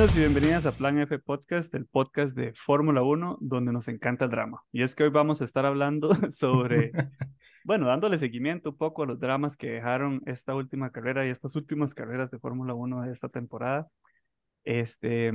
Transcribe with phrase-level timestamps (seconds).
[0.00, 4.24] Bienvenidos y bienvenidas a Plan F Podcast, el podcast de Fórmula 1, donde nos encanta
[4.24, 4.62] el drama.
[4.72, 6.92] Y es que hoy vamos a estar hablando sobre,
[7.64, 11.54] bueno, dándole seguimiento un poco a los dramas que dejaron esta última carrera y estas
[11.54, 13.88] últimas carreras de Fórmula 1 de esta temporada.
[14.64, 15.32] Este,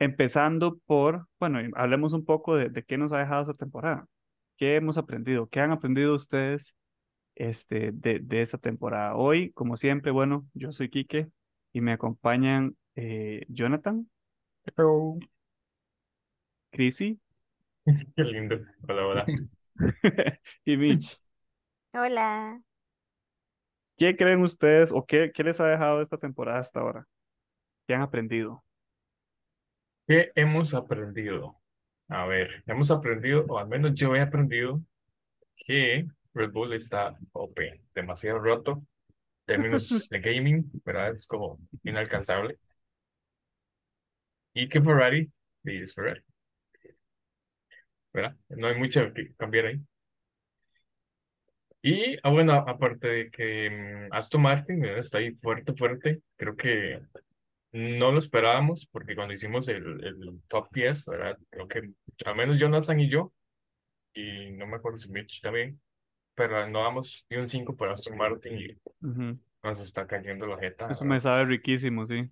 [0.00, 4.08] empezando por, bueno, hablemos un poco de, de qué nos ha dejado esta temporada.
[4.56, 5.46] ¿Qué hemos aprendido?
[5.46, 6.74] ¿Qué han aprendido ustedes
[7.36, 9.14] este, de, de esta temporada?
[9.14, 11.28] Hoy, como siempre, bueno, yo soy Quique
[11.72, 14.08] y me acompañan eh, Jonathan,
[14.64, 15.18] Hello.
[16.70, 17.20] Chrissy
[18.16, 18.60] Qué lindo.
[18.88, 19.26] Hola, hola.
[20.64, 21.20] y Mitch.
[21.94, 22.60] Hola.
[23.96, 27.06] ¿Qué creen ustedes o qué, qué les ha dejado esta temporada hasta ahora?
[27.86, 28.64] ¿Qué han aprendido?
[30.06, 31.56] ¿Qué hemos aprendido?
[32.08, 34.80] A ver, hemos aprendido, o al menos yo he aprendido,
[35.56, 38.84] que Red Bull está OP, demasiado roto, en
[39.46, 41.12] términos de gaming, ¿verdad?
[41.12, 42.58] Es como inalcanzable.
[44.54, 45.30] Y que Ferrari
[45.64, 46.22] es Ferrari,
[48.12, 48.36] ¿verdad?
[48.48, 49.80] No hay mucho que cambiar ahí.
[51.82, 53.70] Y, ah, bueno, aparte de que
[54.08, 57.00] mm, Aston Martin está ahí fuerte, fuerte, creo que
[57.72, 61.38] no lo esperábamos porque cuando hicimos el, el top 10, ¿verdad?
[61.50, 61.90] Creo que
[62.24, 63.32] al menos Jonathan y yo,
[64.14, 65.80] y no me acuerdo si Mitch también,
[66.34, 68.68] pero no damos ni un 5 para Aston Martin y
[69.02, 69.38] Ujú.
[69.62, 70.86] nos está cayendo la jeta.
[70.86, 71.14] Eso ¿verdad?
[71.14, 72.30] me sabe riquísimo, sí.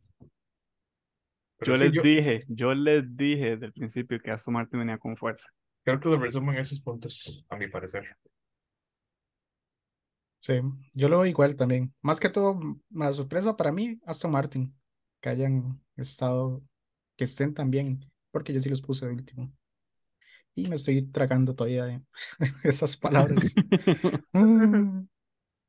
[1.60, 4.80] Pero Yo sí, les yo dije, yo les dije desde el principio que Aston Martin
[4.80, 5.48] venía con fuerza.
[5.84, 8.16] creo que lo resumen esos puntos, a mi parecer.
[10.38, 10.54] Sí,
[10.94, 11.94] yo lo veo igual también.
[12.00, 12.58] Más que todo,
[12.90, 14.74] la sorpresa para mí, Aston Martin,
[15.20, 16.62] que hayan estado,
[17.16, 19.52] que estén tan bien, porque yo sí los puse de último.
[20.54, 22.02] Y me estoy tragando todavía de
[22.64, 23.54] esas palabras.
[24.32, 25.06] Mm,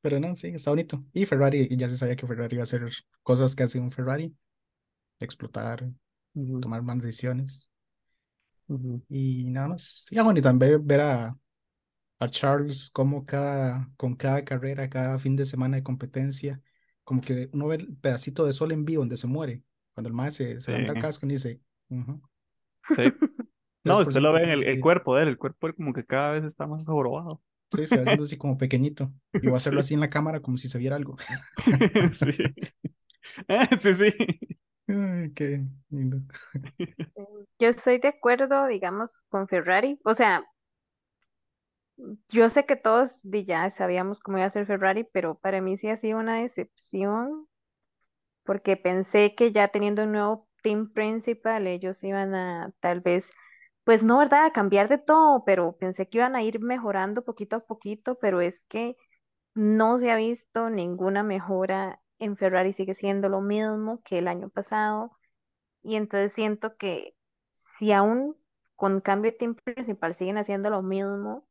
[0.02, 1.04] Pero no, sí, está bonito.
[1.14, 2.90] Y Ferrari, ya se sabía que Ferrari iba a hacer
[3.24, 4.36] cosas que hace un Ferrari,
[5.26, 5.90] explotar,
[6.36, 7.70] Ujú, tomar malas decisiones.
[8.70, 9.02] ujú.
[9.08, 10.08] Y nada más.
[10.12, 11.38] Y ah, bueno, y también ver, a,
[12.20, 16.62] a Charles como cada, con cada carrera, cada fin de semana de competencia,
[17.04, 19.64] como que uno ve el pedacito de sol en vivo donde se muere.
[19.94, 22.22] Cuando el maestro se, se levanta el Sí, casco y dice, "Ujú,
[22.96, 23.04] sí.
[23.86, 24.82] No, usted lo 3% ve en más el, el vida".
[24.82, 27.42] cuerpo de él, el cuerpo de él como que cada vez está más jorobado.
[27.70, 29.14] Sí, se va haciendo así como pequeñito.
[29.40, 29.80] Y voy a hacerlo Sí.
[29.80, 31.18] así en la cámara como si se viera algo.
[32.14, 32.56] Sí.
[33.48, 34.58] Eh, sí, sí.
[37.60, 40.00] Yo estoy de acuerdo, digamos, con Ferrari.
[40.04, 40.44] O sea,
[42.30, 45.90] yo sé que todos ya sabíamos cómo iba a ser Ferrari, pero para mí sí
[45.90, 47.48] ha sido una decepción
[48.44, 53.32] porque pensé que ya teniendo un nuevo team principal, ellos iban a tal vez,
[53.84, 54.46] pues no, ¿verdad?
[54.46, 58.42] A cambiar de todo, pero pensé que iban a ir mejorando poquito a poquito, pero
[58.42, 58.96] es que
[59.54, 64.50] no se ha visto ninguna mejora en Ferrari, sigue siendo lo mismo que el año
[64.50, 65.12] pasado.
[65.84, 67.16] Y entonces siento que
[67.52, 68.38] si aún
[68.76, 71.48] con cambio de team principal siguen haciendo lo mismo,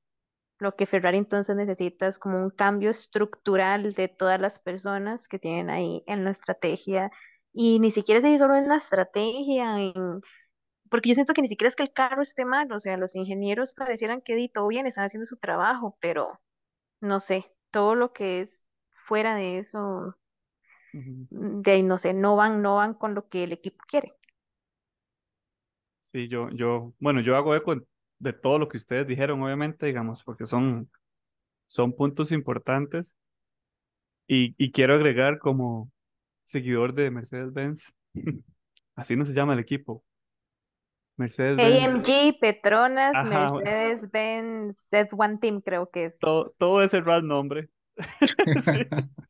[0.58, 5.38] lo que Ferrari entonces necesita es como un cambio estructural de todas las personas que
[5.38, 7.10] tienen ahí en la estrategia.
[7.52, 9.76] Y ni siquiera es solo en la estrategia,
[10.90, 13.16] porque yo siento que ni siquiera es que el carro esté mal, o sea, los
[13.16, 16.40] ingenieros parecieran que todo bien, están haciendo su trabajo, pero
[17.00, 20.16] no sé, todo lo que es fuera de eso,
[20.92, 21.26] Ujú.
[21.30, 24.14] de ahí no sé, no van, no van con lo que el equipo quiere.
[26.00, 27.76] Sí, yo, yo, bueno, yo hago eco
[28.18, 30.90] de todo lo que ustedes dijeron, obviamente, digamos, porque son,
[31.66, 33.14] son puntos importantes.
[34.26, 35.90] Y, y quiero agregar como
[36.44, 37.92] seguidor de Mercedes-Benz,
[38.96, 40.04] así no se llama el equipo,
[41.16, 46.18] Mercedes-Benz, AMG, Petronas, Mercedes-Benz, Z1 Team creo que es.
[46.18, 47.68] todo, todo ese rat nombre.
[48.64, 48.80] Sí.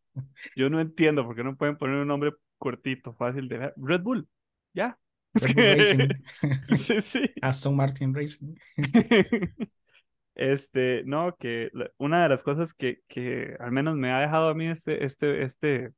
[0.56, 3.74] Yo no entiendo por qué no pueden poner un nombre cortito, fácil de ver.
[3.76, 4.28] Red Bull,
[4.72, 4.98] ya.
[5.34, 6.08] Red Bull que- Racing,
[6.76, 7.24] sí, sí.
[7.40, 8.54] Aston Martin Racing.
[10.34, 14.54] Este, no, que una de las cosas que, que al menos me ha dejado a
[14.54, 15.92] mí este, este, este,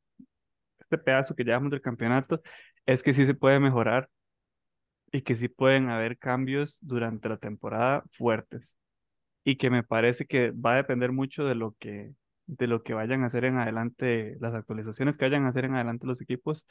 [0.81, 2.43] este pedazo que llevamos del campeonato
[2.87, 4.11] es que sí se puede mejorar
[5.12, 8.76] y que sí pueden haber cambios durante la temporada fuertes
[9.44, 12.12] y que me parece que va a depender mucho de lo que,
[12.56, 15.75] de lo que vayan a hacer en adelante, las actualizaciones que vayan a hacer en
[15.75, 16.66] adelante los equipos,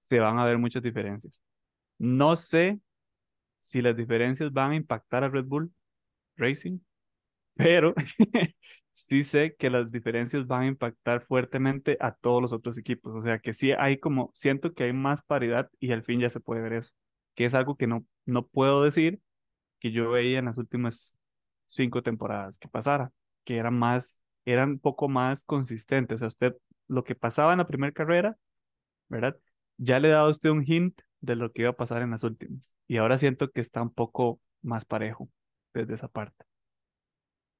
[0.00, 1.42] se van a ver muchas diferencias.
[1.98, 2.80] No sé
[3.60, 5.72] si las diferencias van a impactar a Red Bull
[6.36, 6.80] Racing,
[7.54, 7.94] pero
[8.92, 13.14] sí sé que las diferencias van a impactar fuertemente a todos los otros equipos.
[13.14, 16.28] O sea que sí hay como, siento que hay más paridad y al fin ya
[16.28, 16.92] se puede ver eso,
[17.34, 19.20] que es algo que no, no puedo decir
[19.80, 21.16] que yo veía en las últimas
[21.68, 23.12] cinco temporadas que pasara,
[23.44, 26.16] que eran más, eran un poco más consistentes.
[26.16, 26.56] O sea, usted,
[26.88, 28.36] lo que pasaba en la primera carrera,
[29.08, 29.36] ¿verdad?
[29.78, 32.24] Ya le da a usted un hint de lo que iba a pasar en las
[32.24, 32.76] últimas.
[32.86, 35.28] Y ahora siento que está un poco más parejo
[35.74, 36.44] desde esa parte.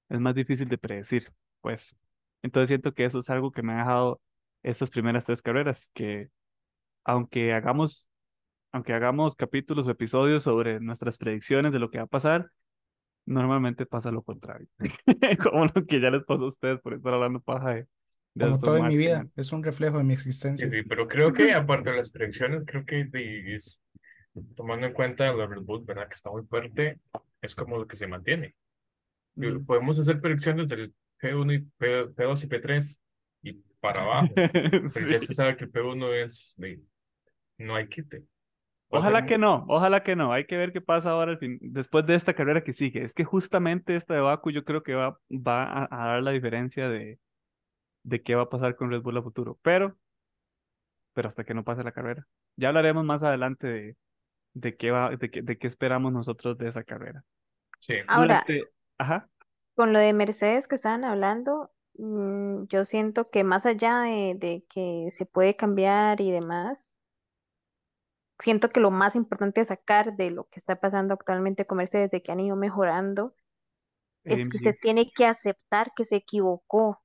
[0.08, 1.94] Es más difícil de predecir, pues.
[2.42, 4.20] Entonces siento que eso es algo que me ha dejado
[4.62, 6.30] estas primeras tres carreras, que
[7.04, 8.08] aunque hagamos,
[8.72, 12.50] aunque hagamos capítulos o episodios sobre nuestras predicciones de lo que va a pasar,
[13.26, 14.68] normalmente pasa lo contrario.
[15.52, 17.86] Como lo que ya les pasó a ustedes por estar hablando paja de,
[18.34, 20.68] de Como todo en mi vida, es un reflejo de mi Sí, existencia.
[20.68, 23.80] sí, pero creo que aparte de las predicciones, creo que de- es-
[24.54, 26.08] tomando en cuenta la Bull, ¿verdad?
[26.08, 27.00] Que está muy fuerte,
[27.42, 28.54] es como lo que se mantiene.
[29.34, 29.64] Mm.
[29.64, 33.00] Podemos hacer predicciones del P1 y P, P2 y P3
[33.42, 34.28] y para abajo,
[34.94, 35.34] pero ya se Sí.
[35.34, 36.80] sabe que el P1 es de,
[37.58, 38.24] no hay quite.
[38.90, 40.32] Ojalá que no, ojalá que no.
[40.32, 43.02] Hay que ver qué pasa ahora al fin, después de esta carrera que sigue.
[43.04, 46.32] Es que justamente esta de Baku yo creo que va, va a, a dar la
[46.32, 47.18] diferencia de,
[48.04, 49.58] de qué va a pasar con Red Bull a futuro.
[49.62, 49.98] Pero,
[51.12, 52.26] pero hasta que no pase la carrera.
[52.56, 53.96] Ya hablaremos más adelante de,
[54.54, 57.24] de qué va, de qué, de qué esperamos nosotros de esa carrera.
[57.80, 59.28] Sí, Ahora, Durante, ajá,
[59.74, 64.64] con lo de Mercedes que estaban hablando, mm, yo siento que más allá de, de
[64.68, 66.99] que se puede cambiar y demás,
[68.40, 72.10] siento que lo más importante a sacar de lo que está pasando actualmente con Mercedes,
[72.10, 73.34] de que han ido mejorando,
[74.24, 74.80] es que usted AMG.
[74.80, 77.02] tiene que aceptar que se equivocó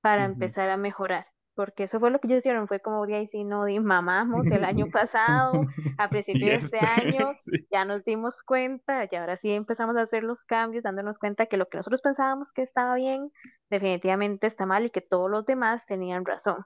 [0.00, 1.26] para empezar a mejorar.
[1.54, 4.50] Porque eso fue lo que ellos hicieron, fue como de ahí sí, no, di mamamos
[4.50, 5.66] el año pasado,
[5.98, 7.66] a Y principio de este este, año, sí.
[7.70, 11.58] ya nos dimos cuenta, y ahora sí empezamos a hacer los cambios, dándonos cuenta que
[11.58, 13.30] lo que nosotros pensábamos que estaba bien,
[13.68, 16.64] definitivamente está mal y que todos los demás tenían razón.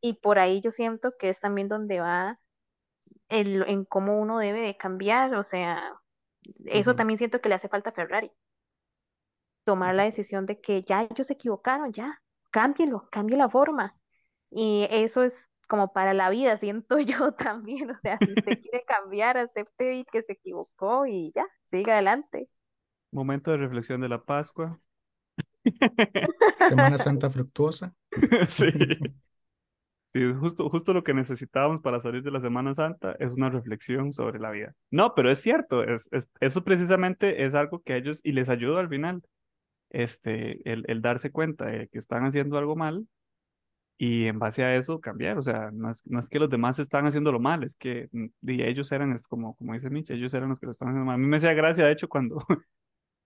[0.00, 2.38] Y por ahí yo siento que es también donde va
[3.32, 6.00] el, en cómo uno debe de cambiar, o sea,
[6.66, 8.30] eso también siento que le hace falta a Ferrari,
[9.64, 13.96] tomar la decisión de que ya ellos se equivocaron, ya, cámbielo, cambie la forma.
[14.50, 18.84] Y eso es como para la vida, siento yo también, o sea, si usted quiere
[18.86, 22.44] cambiar, acepte y que se equivocó y ya, siga adelante.
[23.10, 24.78] Momento de reflexión de la Pascua.
[26.68, 27.94] Semana Santa fructuosa.
[28.48, 28.66] Sí.
[30.12, 34.12] Sí, justo, justo lo que necesitábamos para salir de la Semana Santa es una reflexión
[34.12, 34.74] sobre la vida.
[34.90, 38.50] No, pero es cierto, es, es- eso precisamente es algo que a ellos y les
[38.50, 39.22] ayuda al final,
[39.90, 43.06] este, el, el darse cuenta de que están haciendo algo mal
[43.98, 45.38] y en base a eso cambiar.
[45.38, 48.26] O sea, no es, no es que los demás están haciéndolo mal, es que mm,
[48.50, 51.06] y ellos eran, es como, como dice Mitch, ellos eran los que lo estaban haciendo
[51.06, 51.14] mal.
[51.16, 52.44] A mí me hacía gracia, de hecho, cuando,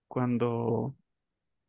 [0.07, 0.95] cuando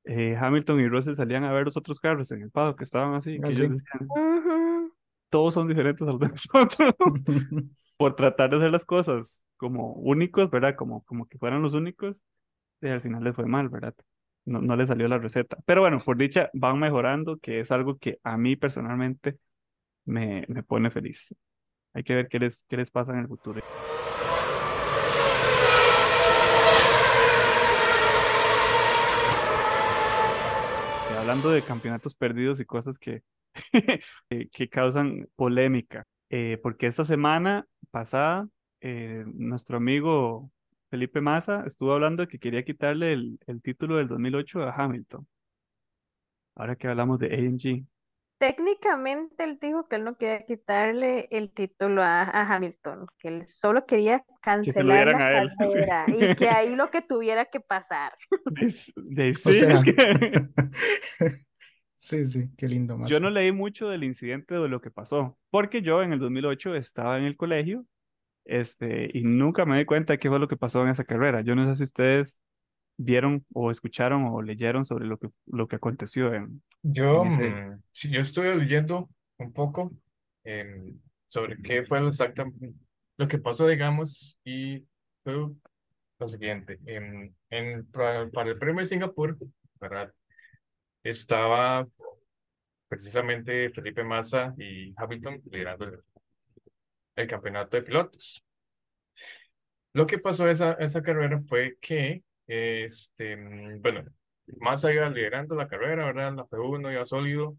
[0.05, 3.15] eh, Hamilton y Russell salían a ver los otros carros en el paddock que estaban
[3.15, 3.69] así, que Ah, ellos sí.
[3.69, 4.78] decían, Ujú.
[5.31, 6.95] Todos son diferentes a los de nosotros.
[7.99, 10.77] por tratar de hacer las cosas como únicos, ¿verdad?
[10.77, 12.17] Como, como que fueran los únicos,
[12.81, 13.95] y al final les fue mal, ¿verdad?
[14.45, 15.59] No, no les salió la receta.
[15.67, 19.39] Pero bueno, por dicha, van mejorando, que es algo que a mí personalmente
[20.05, 21.35] me, me pone feliz.
[21.93, 23.61] Hay que ver qué les, qué les pasa en el futuro.
[31.19, 33.23] Hablando de campeonatos perdidos y cosas que,
[33.73, 34.01] que,
[34.53, 38.49] que causan polémica, eh, porque esta semana pasada
[38.81, 40.51] eh, nuestro amigo
[40.91, 45.27] Felipe Massa estuvo hablando de que quería quitarle el, el título del 2008 a Hamilton.
[46.57, 47.87] Ahora que hablamos de AMG.
[48.39, 53.49] Técnicamente él dijo que él no quería quitarle el título a, a Hamilton, que él
[53.49, 55.51] solo quería cancelar la a él.
[55.51, 55.57] sí.
[55.59, 58.13] carrera y que ahí lo que tuviera que pasar.
[58.47, 59.93] De, de- O sí, sea, es que
[61.99, 63.21] sí, sí, qué lindo yo Massa.
[63.21, 67.19] no leí mucho del incidente de lo que pasó, porque yo en el 2008 estaba
[67.19, 67.85] en el colegio
[68.45, 71.43] este, y nunca me di cuenta de qué fue lo que pasó en esa carrera.
[71.43, 72.43] Yo no sé si ustedes
[72.97, 77.61] vieron o escucharon o leyeron sobre lo que, lo que aconteció en, Yo, en ese...
[77.75, 79.93] mm, sí, yo estuve leyendo un poco
[80.45, 82.75] em, sobre qué fue lo exactamente
[83.19, 84.87] lo que pasó, digamos, y
[85.25, 85.35] fue
[86.21, 86.79] lo siguiente.
[86.87, 89.37] em, en, para, para el premio de Singapur,
[89.81, 90.13] ¿verdad?
[91.03, 91.87] Estaba
[92.89, 95.87] precisamente Felipe Massa y Hamilton liderando
[97.17, 98.43] el, campeonato de pilotos.
[99.93, 104.05] Lo que pasó esa, esa carrera fue que, este, mm, bueno,
[104.61, 106.35] Massa iba liderando la carrera, ¿verdad?
[106.35, 107.59] La P1 iba sólido,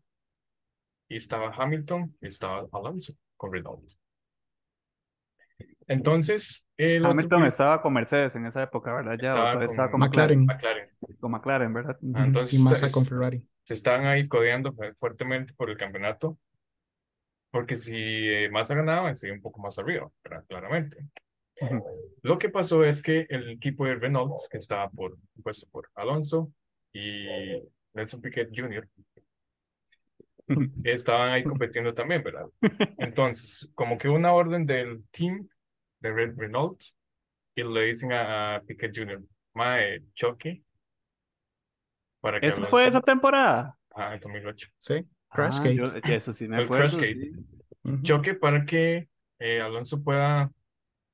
[1.09, 3.97] y estaba Hamilton y estaba Alonso con Reynolds.
[5.89, 9.17] Entonces, el Hamilton estaba con Mercedes en esa época, ¿verdad?
[9.21, 10.45] Ya, estaba con con McLaren.
[10.45, 10.89] McLaren.
[11.19, 11.97] Con McLaren, ¿verdad?
[12.13, 13.43] Ah, entonces Y Massa con Ferrari.
[13.63, 16.37] se estaban ahí codeando fu- fuertemente por el campeonato,
[17.51, 20.45] porque si eh, Massa ganaba, sería un poco más arriba, ¿verdad?
[20.47, 20.97] Claramente.
[22.21, 26.51] Lo que pasó es que el equipo de Reynolds, que estaba por, puesto por Alonso
[26.93, 27.27] y
[27.93, 28.87] Nelson Piquet Jr.,
[30.83, 32.45] estaban ahí compitiendo también, ¿verdad?
[32.97, 35.47] Entonces, como que una orden del team
[35.99, 36.81] de Red Renault
[37.55, 39.21] y le dicen a, a Piquet Jr.,
[39.53, 40.63] mae, choque.
[42.21, 43.77] Para que ¿Esa fue esa temporada?
[43.93, 44.67] Ah, en 2008.
[44.77, 45.75] Sí, Ah, Crashgate.
[45.75, 47.31] yo- ya eso sí me El acuerdo, Crashgate.
[47.83, 48.01] sí.
[48.03, 49.07] Choque para que
[49.39, 50.51] eh, Alonso pueda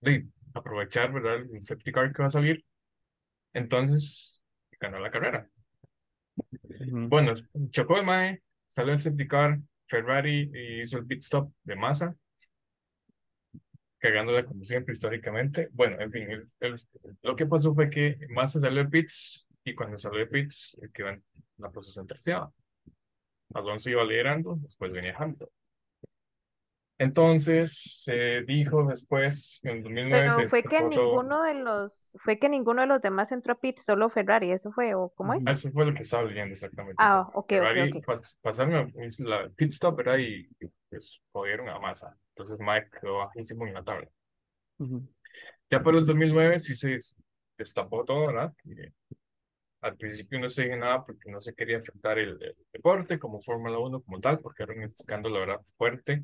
[0.01, 1.35] de, aprovechar, ¿verdad?
[1.53, 2.65] El safety car que va a salir.
[3.53, 4.43] Entonces,
[4.79, 5.49] ganó la carrera.
[6.91, 7.33] Bueno,
[7.71, 10.51] chocó el Mae, salió el safety car, Ferrari
[10.81, 12.15] hizo el pit stop de masa,
[14.09, 15.69] cagándola como siempre históricamente.
[15.73, 16.75] Bueno, en fin, el- el-
[17.23, 20.89] lo que pasó fue que Massa salió de pits y cuando salió de pits eh,
[20.93, 21.23] quedó en
[21.57, 22.51] la posición terciada.
[23.55, 25.49] Alonso iba liderando, después venía Hamilton.
[26.97, 32.49] Entonces, se dijo después, en 2009 Pero se fue que ninguno de los, fue que
[32.49, 34.95] ninguno de los demás entró a pit, solo Ferrari, ¿eso fue?
[34.95, 35.43] ¿O cómo es?
[35.47, 37.03] Eso fue lo que estaba leyendo exactamente.
[37.07, 38.05] Ah, ok, ok, Ferrari ok.
[38.05, 40.17] pas- pasaron la pit stop, ¿verdad?
[40.19, 40.49] Y
[40.89, 42.15] pues jodieron a Massa.
[42.35, 44.07] Entonces Mike quedó bajísimo en la tabla.
[44.79, 45.07] Ujú.
[45.69, 47.15] Ya para el 2009 sí se des-
[47.57, 48.53] destapó todo, ¿verdad?
[48.65, 48.75] Y,
[49.81, 53.41] al principio no se dije nada porque no se quería afectar el, el deporte como
[53.41, 55.61] Fórmula 1 como tal, porque era un escándalo, ¿verdad?
[55.77, 56.23] Fuerte.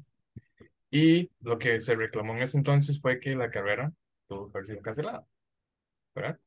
[0.91, 3.93] Y lo que se reclamó en ese entonces fue que la carrera
[4.27, 5.25] tuvo que haber sido cancelada,
[6.15, 6.39] ¿verdad?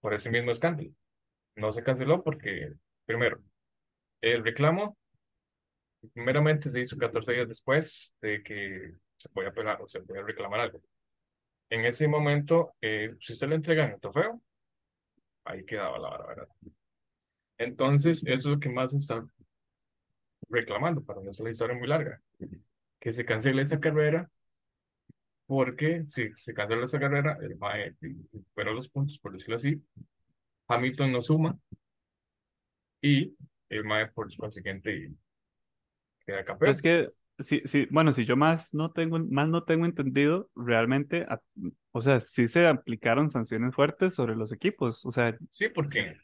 [0.00, 0.90] Por ese mismo escándalo.
[1.56, 2.74] No se canceló porque,
[3.06, 3.40] primero,
[4.22, 4.98] el reclamo
[6.08, 10.60] primeramente se hizo 14 días después de que se podía apelar o se podía reclamar
[10.60, 10.80] algo.
[11.68, 14.40] En ese momento, eh, si usted le entregan el trofeo,
[15.44, 16.48] ahí quedaba la vara, ¿verdad?
[17.58, 19.24] Entonces, eso es lo que más está
[20.48, 22.20] reclamando, para no hacer la historia muy larga,
[22.98, 24.30] que se cancele esa carrera,
[25.46, 29.82] porque si se cancela esa carrera, el MAE recupera los puntos, por decirlo así,
[30.68, 31.58] Hamilton no suma,
[33.02, 33.36] y
[33.68, 35.12] el MAE, por consiguiente,
[36.30, 36.72] queda Pero campeón.
[36.72, 41.22] es que, sí, sí, bueno, si yo más no tengo, más no tengo entendido, realmente,
[41.28, 41.40] a-
[41.92, 45.04] o sea, sí se aplicaron sanciones fuertes sobre los equipos.
[45.06, 46.16] O sea, Sí, porque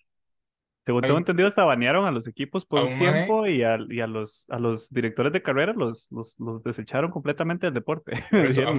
[0.85, 4.01] según tengo entendido, hasta banearon a los equipos por un un tiempo y a, y
[4.01, 8.13] a los, a los directores de carrera los, los, los desecharon completamente del deporte.
[8.33, 8.79] eso, a un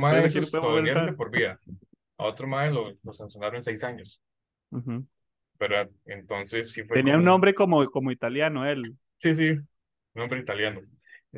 [2.19, 4.21] otro MAE lo, lo sancionaron seis años,
[4.71, 5.07] Ujú.
[5.59, 5.89] ¿verdad?
[6.05, 8.97] Entonces sí fue Tenía un nombre como, como italiano él.
[9.19, 9.55] Sí, sí,
[10.15, 10.81] nombre italiano.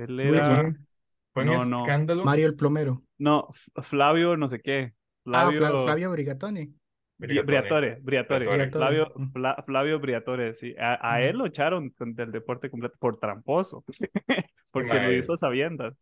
[0.04, 0.88] Él era, un-
[1.34, 1.82] fue un No, no.
[1.86, 2.26] escándalo.
[2.26, 3.04] Mario el plomero.
[3.18, 3.50] no,
[3.82, 4.94] Flavio no sé qué.
[5.26, 6.74] Ah, Flavio, Fla- Flavio Brigatone.
[7.20, 8.72] Bri- Briatore, Briatore, Briatore.
[8.72, 9.14] Flavio.
[9.34, 10.74] Fla- Flavio Briatore, sí.
[10.80, 13.84] A, a él lo echaron del deporte completo por tramposo,
[14.74, 15.96] porque lo hizo a sabiendas.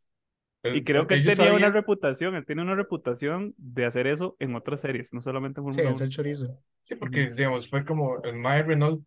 [0.64, 4.36] El- Y creo que él tenía una reputación, él tiene una reputación de hacer eso
[4.40, 6.12] en otras series, no solamente en Sí, Fórmula hacer 1.
[6.16, 6.60] chorizo.
[6.82, 9.04] Sí, porque, digamos, fue como el Mae Renault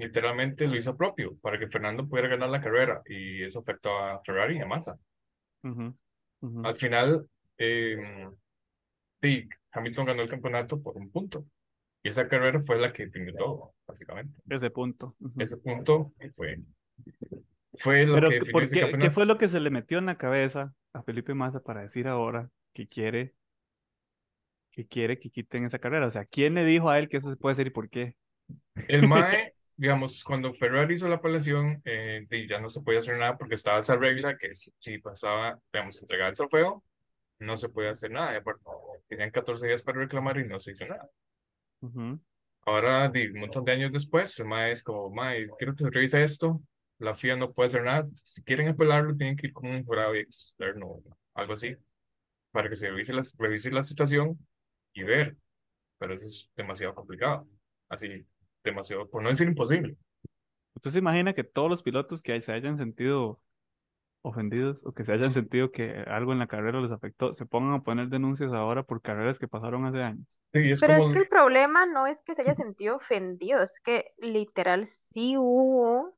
[0.00, 4.22] literalmente lo hizo propio para que Fernando pudiera ganar la carrera y eso afectó a
[4.24, 4.98] Ferrari y a Massa.
[5.64, 5.94] Ujú,
[6.42, 6.60] ujú.
[6.62, 7.26] Al final,
[7.58, 7.96] eh,
[9.22, 11.44] sí, Hamilton ganó el campeonato por un punto.
[12.02, 14.40] Y esa carrera fue la que definió todo, básicamente.
[14.48, 15.16] Ese punto.
[15.20, 15.40] ujú.
[15.40, 16.58] Ese punto fue,
[17.78, 19.14] fue lo Pero, que definió ¿por ese qué, qué campeonato.
[19.14, 22.50] fue lo que se le metió en la cabeza a Felipe Massa para decir ahora
[22.72, 23.34] que quiere
[24.70, 26.06] que quiere que quiten esa carrera?
[26.06, 28.16] O sea, ¿quién le dijo a él que eso se puede hacer y por qué?
[28.88, 33.38] El MAE, digamos, cuando Ferrari hizo la apelación, eh, ya no se podía hacer nada
[33.38, 36.84] porque estaba esa regla que si pasaba, digamos, entregar el trofeo,
[37.38, 38.36] no se podía hacer nada.
[38.36, 38.62] Aparte,
[39.08, 41.08] tenían 14 días para reclamar y no se hizo nada.
[41.80, 42.20] Ujú,
[42.66, 45.90] Ahora, di, un montón de años después, el MAE es como, MAE, quiero que se
[45.90, 46.60] revise esto.
[46.98, 48.06] La FIA no puede hacer nada.
[48.22, 51.74] Si quieren apelarlo, tienen que ir con un jurado externo, algo así,
[52.52, 54.38] para que se revise la, revise la situación
[54.92, 55.36] y ver.
[55.98, 57.48] Pero eso es demasiado complicado.
[57.88, 58.26] Así,
[58.64, 59.96] demasiado, por no decir imposible.
[60.74, 63.40] ¿Usted se imagina que todos los pilotos que se hayan sentido
[64.22, 67.74] ofendidos o que se hayan sentido que algo en la carrera les afectó, se pongan
[67.74, 70.42] a poner denuncias ahora por carreras que pasaron hace años?
[70.52, 73.80] Sí, es Pero es que el problema no es que se haya sentido ofendido, es
[73.80, 76.16] que literal sí hubo,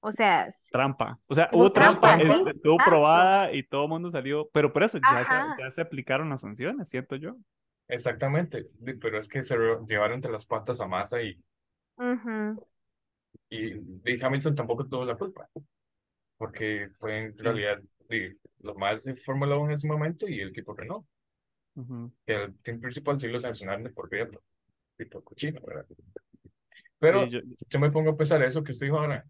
[0.00, 1.18] o sea, Trampa.
[1.26, 4.72] O sea, Hubo trampa, trampa, es- sí, estuvo probada y todo el mundo salió, pero
[4.72, 7.36] por eso ya se, ya se aplicaron las sanciones, siento yo.
[7.88, 8.66] exactamente,
[9.00, 11.38] pero es que se llevaron entre las patas a Massa y,
[11.96, 12.60] ujú,
[13.50, 15.48] y, di, Hamilton tampoco tuvo la culpa,
[16.38, 18.30] porque fue en realidad di,
[18.60, 21.06] los más de Fórmula 1 en ese momento y el equipo Renault,
[21.76, 22.12] Ujú.
[22.26, 24.08] que el team principal sí lo sancionaron de por
[24.98, 25.86] y por cochino, ¿verdad?
[26.98, 29.24] Pero Sí, yo- yo me pongo a pensar eso que estoy dijo ahora,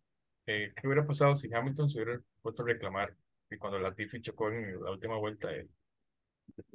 [0.46, 3.16] eh, ¿qué hubiera pasado si Hamilton se hubiera puesto a reclamar
[3.50, 5.68] y cuando Latifi chocó en la última vuelta de,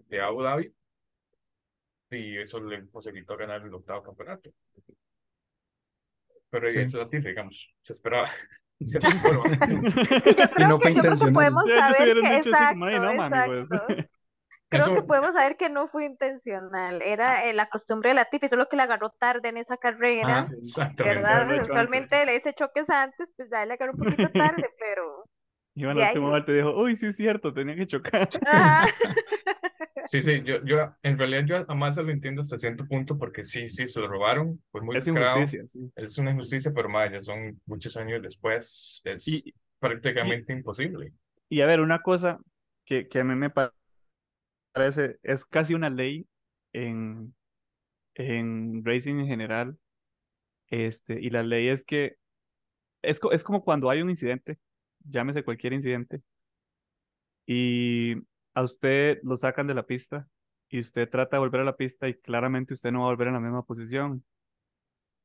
[0.09, 0.73] de Abu Dhabi
[2.11, 4.51] y eso le posibilitó ganar el octavo campeonato?
[6.49, 6.79] Pero Sí.
[6.79, 8.29] es Latifi, digamos, se esperaba.
[8.83, 8.99] Se.
[9.01, 11.29] Sí, yo creo no fue que, yo creo que intencional.
[14.69, 17.01] creo que Eso, podemos saber que no fue intencional.
[17.01, 21.03] Era eh, la costumbre de Latifi, solo que la agarró tarde en esa carrera, haberlo
[21.23, 21.63] ¿verdad?
[21.63, 25.23] Usualmente le hice choques antes, pues ya le agarró un poquito tarde, pero
[25.75, 26.13] Iba en de la ahí.
[26.15, 28.27] última vuelta y dijo, uy, sí es cierto, tenía que chocar.
[28.45, 28.87] Ajá.
[30.09, 33.43] Sí, sí, yo, yo, en realidad yo a Massa lo entiendo hasta cierto punto porque
[33.43, 35.91] sí, sí, se lo robaron, fue muy Es descarado, injusticia, sí.
[35.95, 39.53] es una injusticia, pero más, ya son muchos años después, es Y,
[40.21, 41.13] y, prácticamente imposible.
[41.49, 42.39] y a ver, una cosa
[42.85, 43.73] que, que a mí me pa-
[44.71, 46.27] parece, es casi una ley
[46.73, 47.35] en,
[48.15, 49.79] en racing en general,
[50.69, 52.17] este, y la ley es que
[53.03, 54.59] es, es como cuando hay un incidente,
[55.05, 56.23] llámese cualquier incidente,
[57.45, 58.15] y
[58.57, 60.27] a usted lo sacan de la pista
[60.67, 63.27] y usted trata de volver a la pista y claramente usted no va a volver
[63.27, 64.25] en la misma posición.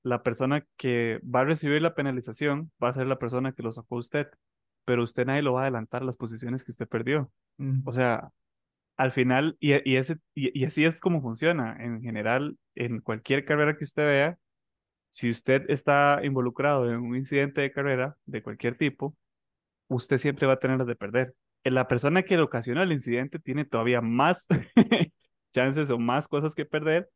[0.03, 3.73] La persona que va a recibir la penalización va a ser la persona que lo
[3.73, 4.29] sacó a usted,
[4.85, 7.33] pero usted nadie lo va a adelantar a las posiciones que usted perdió.
[7.57, 8.29] Mm, O sea,
[8.99, 13.47] al final, y, y, ese, y, y así es como funciona en general, en cualquier
[13.47, 14.39] carrera que usted vea,
[15.11, 19.17] si usted está involucrado en un incidente de carrera de cualquier tipo,
[19.89, 21.35] usted siempre va a tener las de perder.
[21.65, 24.47] La persona que le ocasionó el incidente tiene todavía más
[25.53, 27.09] chances o más cosas que perder,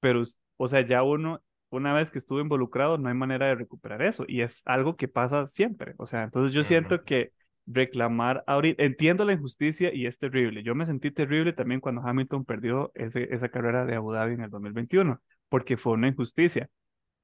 [0.00, 0.22] pero,
[0.56, 4.24] o sea, ya uno, una vez que estuvo involucrado, no hay manera de recuperar eso,
[4.28, 5.94] y es algo que pasa siempre.
[5.98, 7.32] O sea, entonces yo siento que
[7.66, 10.62] reclamar ahorita, entiendo la injusticia y es terrible.
[10.62, 14.42] Yo me sentí terrible también cuando Hamilton perdió ese, esa carrera de Abu Dhabi en
[14.42, 16.70] el 2021, porque fue una injusticia.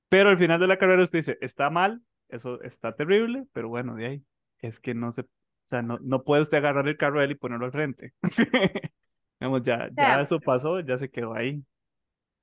[0.09, 3.95] Pero al final de la carrera usted dice, está mal, eso está terrible, pero bueno,
[3.97, 4.25] de ahí
[4.59, 5.25] es que no se,
[5.67, 8.13] o sea, no, no puede usted agarrar el carro de él y ponerlo al frente.
[9.41, 11.65] Digamos, ya, O ya eso pasó, ya se quedó ahí.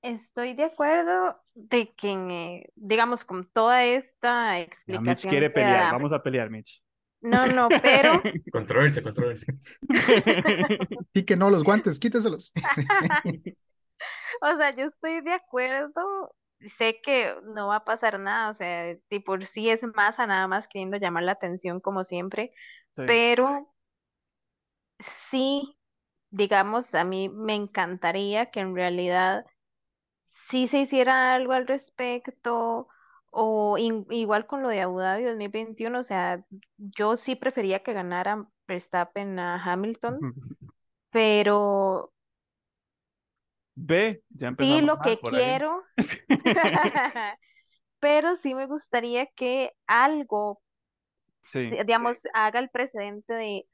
[0.01, 5.91] estoy de acuerdo de que, digamos, con toda esta Ya Mitch explicación quiere pelear, da,
[5.91, 6.83] vamos a pelear, Mitch.
[7.21, 9.53] no, no, pero, Controversia, controversia.
[11.13, 12.51] Y que no, los guantes, quíteselos.
[14.41, 16.35] o sea, yo estoy de acuerdo,
[16.67, 20.47] sé que no va a pasar nada, o sea, de por sí es masa nada
[20.47, 22.53] más queriendo llamar la atención como siempre,
[22.95, 23.03] Sí.
[23.05, 23.73] pero
[24.99, 25.77] sí,
[26.31, 29.45] digamos, a mí me encantaría que en realidad
[30.23, 32.87] sí se hiciera algo al respecto,
[33.31, 36.45] o in- igual con lo de Abu Dhabi 2021, o sea,
[36.77, 40.25] yo sí prefería que ganara Verstappen a Hamilton,
[41.11, 42.13] pero
[43.87, 45.89] Ve, ya sí lo que quiero,
[47.99, 50.61] pero sí me gustaría que algo,
[51.43, 53.67] Sí, se- digamos, haga el precedente de,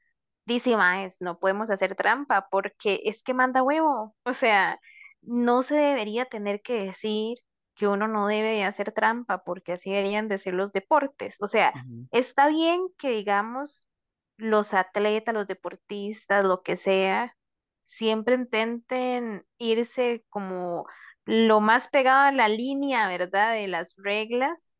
[0.46, 4.80] dice, maes, no podemos hacer trampa porque es que manda huevo, o sea,
[5.22, 7.38] no se debería tener que decir
[7.74, 11.48] que uno no debe de hacer trampa porque así deberían de ser los deportes, o
[11.48, 11.76] sea,
[12.12, 13.84] está bien que digamos
[14.38, 17.36] los atletas, los deportistas, lo que sea,
[17.88, 20.86] siempre intenten irse como
[21.24, 23.54] lo más pegado a la línea, ¿verdad?
[23.54, 24.76] De las reglas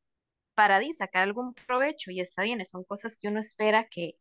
[0.54, 4.12] para sacar algún provecho y está bien, son cosas que uno espera que,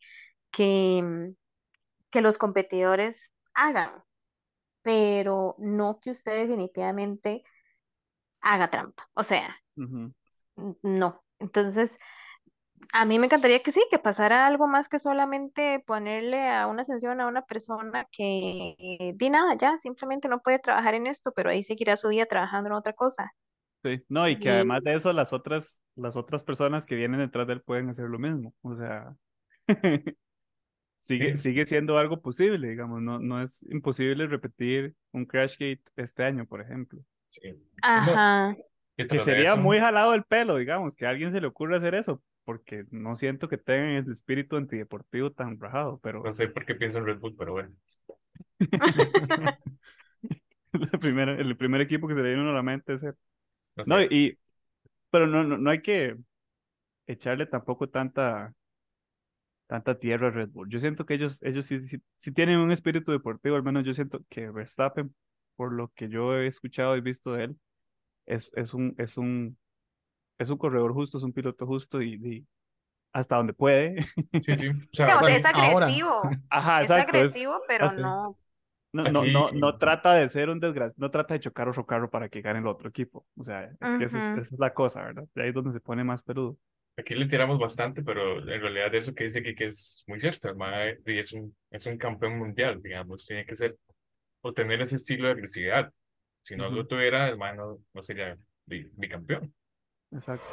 [0.52, 1.36] que, mm,
[2.12, 3.92] que los competidores hagan,
[4.84, 7.44] pero no que usted definitivamente
[8.40, 9.58] haga trampa, o sea,
[10.82, 11.24] no.
[11.40, 11.98] Entonces,
[12.94, 16.84] A mí me encantaría que sí, que pasara algo más que solamente ponerle a una
[16.84, 21.32] sanción a una persona que eh, di nada, ya simplemente no puede trabajar en esto,
[21.34, 23.34] pero ahí seguirá su vida trabajando en otra cosa.
[23.84, 27.48] Sí, no, y que además de eso, las otras, las otras personas que vienen detrás
[27.48, 28.54] de él pueden hacer lo mismo.
[28.62, 29.16] O sea,
[31.00, 36.24] sigue, Sí, sigue siendo algo posible, digamos, no, no es imposible repetir un Crashgate este
[36.24, 37.02] año, por ejemplo.
[37.28, 37.42] sí.
[37.82, 38.56] Ajá,
[38.98, 42.22] Que sería muy jalado el pelo, digamos, que a alguien se le ocurra hacer eso,
[42.46, 46.76] porque no siento que tengan el espíritu antideportivo tan rajado, pero no sé por qué
[46.76, 47.76] pienso en Red Bull, pero bueno.
[50.74, 53.04] la primera, el primer equipo que se le viene a la mente es...
[53.04, 53.16] el-
[53.86, 54.38] No y,
[55.12, 56.18] pero no, no, no hay que
[57.08, 58.54] echarle tampoco tanta,
[59.68, 60.70] tanta tierra a Red Bull.
[60.70, 63.94] Yo siento que ellos, ellos sí, sí, sí tienen un espíritu deportivo, al menos yo
[63.94, 65.14] siento que Verstappen,
[65.56, 67.60] por lo que yo he escuchado y visto de él,
[68.28, 69.58] es, es un, es un,
[70.38, 72.48] es un corredor justo, es un piloto justo y, y
[73.14, 74.04] hasta donde puede.
[74.44, 74.68] Sí, sí.
[74.70, 75.86] O sea, digamos, es aquí, ahora.
[75.88, 77.18] agresivo, Ajá, es exacto.
[77.18, 78.02] Es, agresivo, pero así.
[78.02, 78.38] no,
[78.94, 81.86] no, no, no, aquí, no trata de ser un desgraciado, no trata de chocar otro
[81.86, 83.26] carro para que gane el otro equipo.
[83.36, 85.26] O sea, es que esa es, esa es la cosa, ¿verdad?
[85.34, 86.58] De ahí es donde se pone más peludo.
[86.98, 90.50] aquí le tiramos bastante, pero en realidad eso que dice que es muy cierto.
[90.50, 93.26] El es un, es un campeón mundial, digamos.
[93.26, 93.78] Tiene que ser
[94.42, 95.92] o tener ese estilo de agresividad.
[96.48, 99.54] Si no lo tuviera, el mae no, no sería bi- bicampeón.
[100.12, 100.46] Exacto.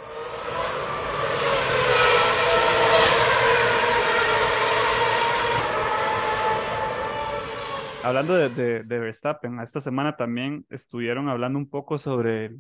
[8.02, 12.56] hablando de, de, de Verstappen, esta semana también estuvieron hablando un poco sobre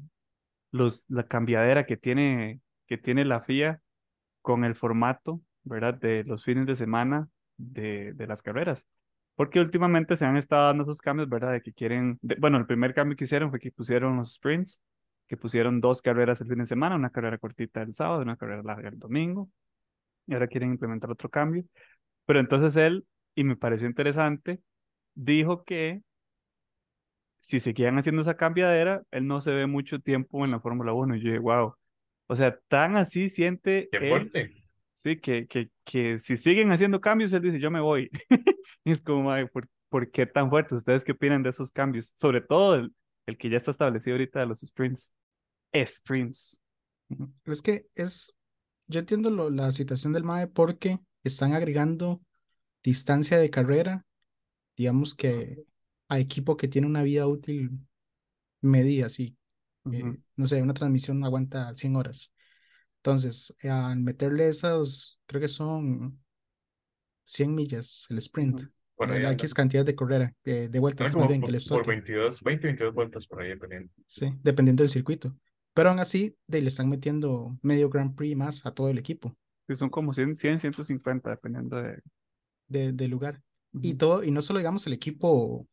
[0.70, 3.80] los, la cambiadera que tiene, que tiene la FIA
[4.42, 5.94] con el formato, ¿verdad?
[5.94, 8.86] De los fines de semana de, de las carreras.
[9.36, 11.52] Porque últimamente se han estado dando esos cambios, ¿verdad?
[11.52, 14.80] De que quieren, de- bueno, el primer cambio que hicieron fue que pusieron los sprints,
[15.28, 18.62] que pusieron dos carreras el fin de semana, una carrera cortita el sábado una carrera
[18.62, 19.50] larga el domingo.
[20.26, 21.64] Y ahora quieren implementar otro cambio.
[22.26, 24.60] Pero entonces él, y me pareció interesante,
[25.14, 26.02] dijo que
[27.40, 31.16] si seguían haciendo esa cambiadera, él no se ve mucho tiempo en la Fórmula 1.
[31.16, 31.74] Y yo dije, wow.
[32.26, 34.63] O sea, tan así siente Qué él, fuerte.
[34.94, 38.10] Sí, que, que, que si siguen haciendo cambios, él dice, yo me voy.
[38.84, 40.74] Y es como, "Mae, ¿por, por qué tan fuerte?
[40.74, 42.12] ¿Ustedes qué opinan de esos cambios?
[42.16, 42.94] Sobre todo el,
[43.26, 45.14] el que ya está establecido ahorita de los sprints.
[45.74, 46.58] Sprints.
[47.44, 48.34] Es que es,
[48.86, 52.22] yo entiendo lo- la situación del MAE porque están agregando
[52.84, 54.04] distancia de carrera,
[54.76, 55.64] digamos que
[56.08, 57.70] a equipo que tiene una vida útil
[58.62, 59.36] medida, sí.
[59.92, 60.04] Eh,
[60.36, 62.32] no sé, una transmisión aguanta 100 horas.
[63.04, 66.18] Entonces, al meterle esos, creo que son
[67.24, 68.62] 100 millas el sprint.
[68.96, 69.32] Por ahí la anda.
[69.32, 71.90] X cantidad de carrera, de, de vueltas, más como bien, por, que les por toque.
[71.90, 73.92] 22, 20, 22 vueltas por ahí, dependiendo.
[74.06, 75.36] Sí, dependiendo del circuito.
[75.74, 79.36] Pero aún así, de, le están metiendo medio Grand Prix más a todo el equipo
[79.68, 82.00] Sí, son como 100, 100, 150, dependiendo de...
[82.68, 83.42] de, del lugar.
[83.82, 85.68] Y todo, y no solo digamos el equipo,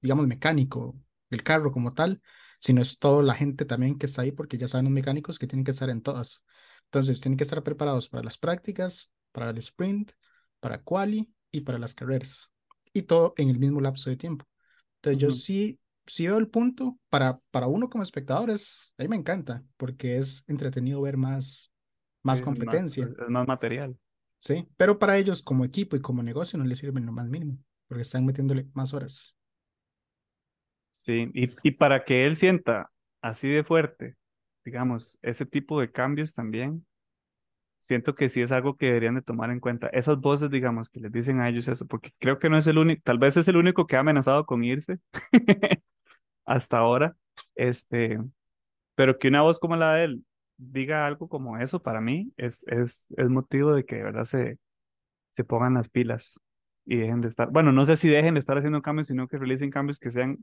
[0.00, 0.96] digamos, mecánico,
[1.28, 2.22] el carro como tal,
[2.62, 5.48] sino es toda la gente también que está ahí, porque ya saben los mecánicos que
[5.48, 6.44] tienen que estar en todas.
[6.84, 10.12] Entonces, tienen que estar preparados para las prácticas, para el sprint,
[10.60, 12.52] para quali y para las carreras.
[12.92, 14.46] Y todo en el mismo lapso de tiempo.
[14.98, 19.08] Entonces, yo sí, sí veo el punto para, para uno como espectador, es, a mí
[19.08, 21.72] me encanta, porque es entretenido ver más,
[22.22, 23.06] más, competencia.
[23.06, 23.98] es más material.
[24.38, 27.58] Sí, pero para ellos como equipo y como negocio no les sirve lo más mínimo,
[27.88, 29.36] porque están metiéndole más horas.
[30.92, 32.90] Sí, y, y para que él sienta
[33.22, 34.16] así de fuerte,
[34.64, 36.86] digamos, ese tipo de cambios también,
[37.78, 39.88] siento que sí es algo que deberían de tomar en cuenta.
[39.88, 42.78] Esas voces, digamos, que les dicen a ellos eso, porque creo que no es el
[42.78, 44.98] único, tal vez es el único que ha amenazado con irse
[46.44, 47.16] hasta ahora,
[47.54, 48.18] este,
[48.94, 50.24] pero que una voz como la de él
[50.58, 54.58] diga algo como eso, para mí es, es, es motivo de que de verdad se,
[55.32, 56.40] se pongan las pilas
[56.86, 59.38] y dejen de estar, bueno, no sé si dejen de estar haciendo cambios, sino que
[59.38, 60.38] realicen cambios que sean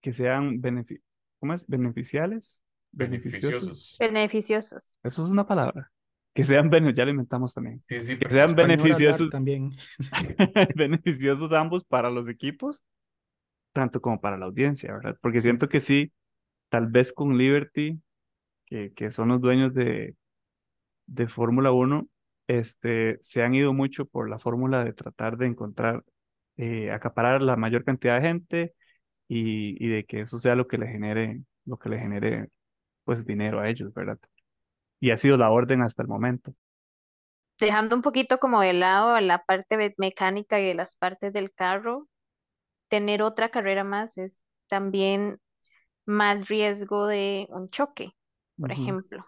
[0.00, 1.00] que sean benefi
[1.38, 1.66] ¿cómo es?
[1.66, 3.96] beneficiales, beneficiosos.
[3.98, 4.98] Beneficiosos.
[5.02, 5.90] Eso es una palabra.
[6.34, 7.82] Que sean beneficiosos, ya lo inventamos también.
[7.88, 9.72] Sí, sí, Que sean beneficiosos, también.
[10.76, 12.82] beneficiosos ambos para los equipos,
[13.72, 15.16] tanto como para la audiencia, ¿verdad?
[15.20, 16.12] Porque siento que sí,
[16.68, 18.00] tal vez con Liberty,
[18.66, 20.14] que, que son los dueños de,
[21.06, 22.08] de Fórmula 1,
[22.46, 26.04] este, se han ido mucho por la fórmula de tratar de encontrar,
[26.56, 28.74] eh, acaparar la mayor cantidad de gente
[29.30, 32.50] y, y de que eso sea lo que le genere, lo que le genere,
[33.04, 34.18] pues, dinero a ellos, ¿verdad?
[35.00, 36.54] Y ha sido la orden hasta el momento.
[37.58, 42.08] Dejando un poquito como de lado la parte mecánica y de las partes del carro,
[42.88, 45.40] tener otra carrera más es también
[46.06, 48.12] más riesgo de un choque,
[48.60, 49.26] por ejemplo.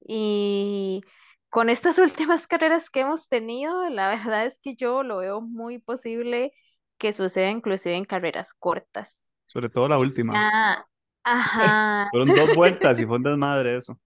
[0.00, 1.02] Y
[1.50, 5.80] con estas últimas carreras que hemos tenido, la verdad es que yo lo veo muy
[5.80, 6.52] posible
[6.98, 9.33] que suceda inclusive en carreras cortas.
[9.54, 10.50] Sobre todo la última.
[10.52, 10.86] Ah,
[11.24, 13.98] ajá, Fueron dos vueltas y fue un desmadre eso.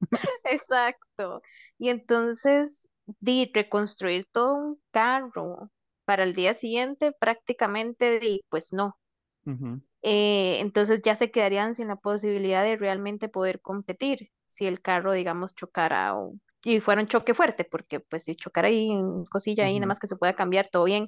[0.45, 1.43] exacto.
[1.79, 2.89] Y entonces,
[3.21, 5.71] di, reconstruir todo un carro
[6.05, 8.99] para el día siguiente, prácticamente, di, pues no.
[9.47, 14.81] Ujú, Eh, entonces ya se quedarían sin la posibilidad de realmente poder competir si el
[14.81, 16.35] carro, digamos, chocara o,
[16.65, 18.91] y fuera un choque fuerte, porque pues si chocara ahí,
[19.31, 21.07] cosilla ahí, nada ujú, más que se pueda cambiar, todo bien.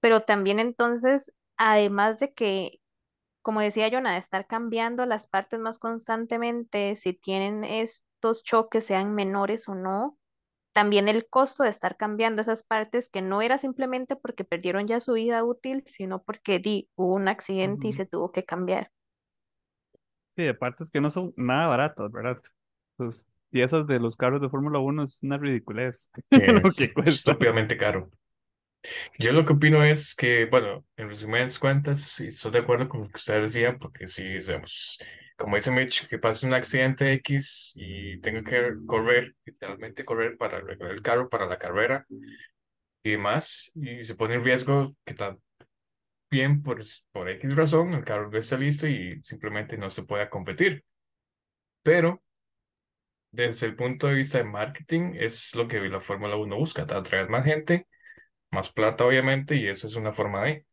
[0.00, 2.80] Pero también entonces, además de que
[3.44, 9.14] como decía Jonah, de estar cambiando las partes más constantemente, si tienen estos choques, sean
[9.14, 10.18] menores o no,
[10.72, 15.00] también el costo de estar cambiando esas partes que no era simplemente porque perdieron ya
[15.00, 18.90] su vida útil, sino porque di, hubo un accidente y se tuvo que cambiar.
[20.36, 22.42] Sí, de partes que no son nada baratas, ¿verdad?
[22.96, 27.32] Pues piezas de los carros de Fórmula 1 es una ridiculez lo es que cuesta.
[27.32, 28.10] estúpidamente caro.
[29.18, 33.02] Yo lo que opino es que, bueno, en resumidas cuentas, sí estoy de acuerdo con
[33.02, 34.98] lo que ustedes decían, porque si, digamos,
[35.36, 40.58] como dice Mitch, que pase un accidente X y tenga que correr, literalmente correr para
[40.58, 42.06] arreglar el carro para la carrera
[43.02, 48.30] y demás, y se pone en riesgo que también por, por X razón el carro
[48.30, 50.84] no está listo y simplemente no se pueda competir.
[51.82, 52.22] Pero
[53.30, 57.28] desde el punto de vista de marketing, es lo que la Fórmula 1 busca, atraer
[57.28, 57.86] más gente,
[58.54, 60.66] más plata obviamente, y eso es una forma de...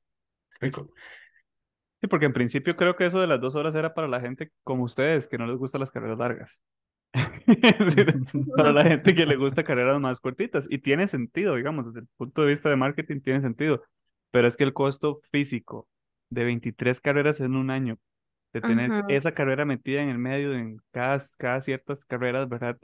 [0.50, 0.94] explico?
[2.02, 4.52] Sí, porque en principio creo que eso de las dos horas era para la gente
[4.64, 6.62] como ustedes, que no les gustan las carreras largas.
[8.56, 10.66] Para la gente que le gusta carreras más cortitas.
[10.70, 13.84] Y tiene sentido, digamos, desde el punto de vista de marketing tiene sentido.
[14.32, 15.88] Pero es que el costo físico
[16.30, 18.00] de 23 carreras en un año,
[18.54, 22.78] de tener esa carrera metida en el medio en cada, cada ciertas carreras, ¿verdad?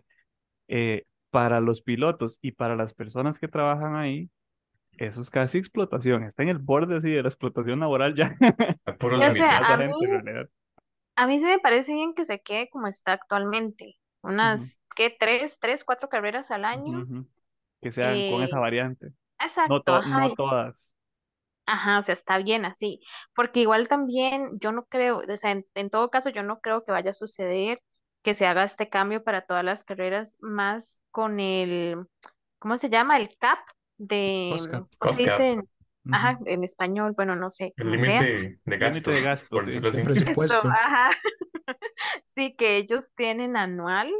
[0.67, 4.29] Eh, para los pilotos y para las personas que trabajan ahí,
[4.97, 6.23] eso es casi explotación.
[6.23, 8.35] Está en el borde así de la explotación laboral ya.
[8.85, 9.91] A puros O sea, a mí,
[11.15, 13.97] a mí sí me parece bien que se quede como está actualmente.
[14.21, 15.15] Unas, ¿qué?
[15.17, 17.05] Tres, tres, cuatro carreras al año.
[17.81, 19.07] Que sean con esa Eh, variante.
[19.07, 20.19] No, exacto, to- ajá.
[20.21, 20.95] no todas.
[21.65, 23.01] Ajá, o sea, está bien así,
[23.35, 26.83] porque igual también yo no creo, o sea, en, en todo caso yo no creo
[26.85, 27.81] que vaya a suceder
[28.21, 32.05] que se haga este cambio para todas las carreras más con el,
[32.59, 33.17] ¿cómo se llama?
[33.17, 33.59] El cap
[33.97, 34.87] de, cap.
[34.99, 35.51] ¿cómo se Cost cap, dice?
[35.53, 35.69] en-
[36.11, 38.33] Ajá, en español, bueno, no sé, el límite
[38.65, 39.71] de gasto, de gasto, por sí.
[39.91, 40.01] De.
[40.27, 40.69] Eso, presupuesto.
[40.69, 41.11] ajá.
[42.35, 44.11] Sí, que ellos tienen anual.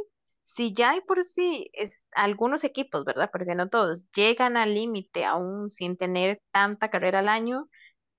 [0.42, 3.30] Si ya hay por sí es, algunos equipos, ¿verdad?
[3.32, 7.68] Porque no todos llegan al límite aún sin tener tanta carrera al año,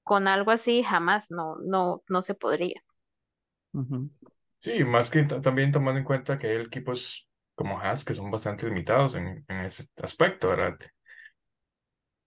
[0.03, 2.81] con algo así jamás no, no, no se podría.
[4.59, 8.29] Sí, más que ta- también tomando en cuenta que hay equipos como Haas que son
[8.31, 10.77] bastante limitados en, en ese aspecto, ¿verdad?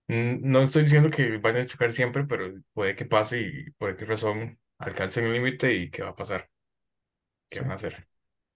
[0.09, 3.97] Mm, No estoy diciendo que vayan a chocar siempre, pero puede que pase y por
[3.97, 6.51] qué razón alcancen el límite y qué va a pasar,
[7.51, 7.63] qué Sí.
[7.63, 8.09] van a hacer.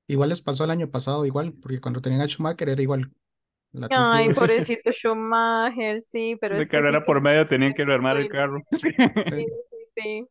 [0.08, 3.12] Igual les pasó el año pasado, igual, porque cuando tenían a Schumacher era igual.
[3.72, 7.84] La Ay, pobrecito Schumacher, sí, pero De es que sí carrera por medio tenían que
[7.84, 8.66] rearmar el sí, carro.
[8.72, 8.90] Sí.
[9.28, 9.46] sí,
[9.96, 10.28] sí.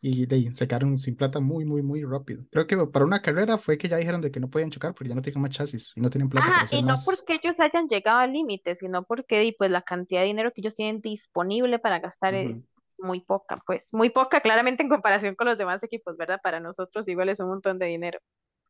[0.00, 2.44] Y de se quedaron sin plata muy, muy, muy rápido.
[2.50, 5.08] Creo que para una carrera fue que ya dijeron de que no podían chocar porque
[5.08, 7.04] ya no tenían más chasis y no tenían plata para Ajá, hacer y no más.
[7.04, 10.60] porque ellos hayan llegado al límite, sino porque y, pues la cantidad de dinero que
[10.60, 12.64] ellos tienen disponible para gastar es
[12.98, 16.40] muy poca, pues muy poca claramente en comparación con los demás equipos, ¿verdad?
[16.42, 18.18] Para nosotros igual es un montón de dinero.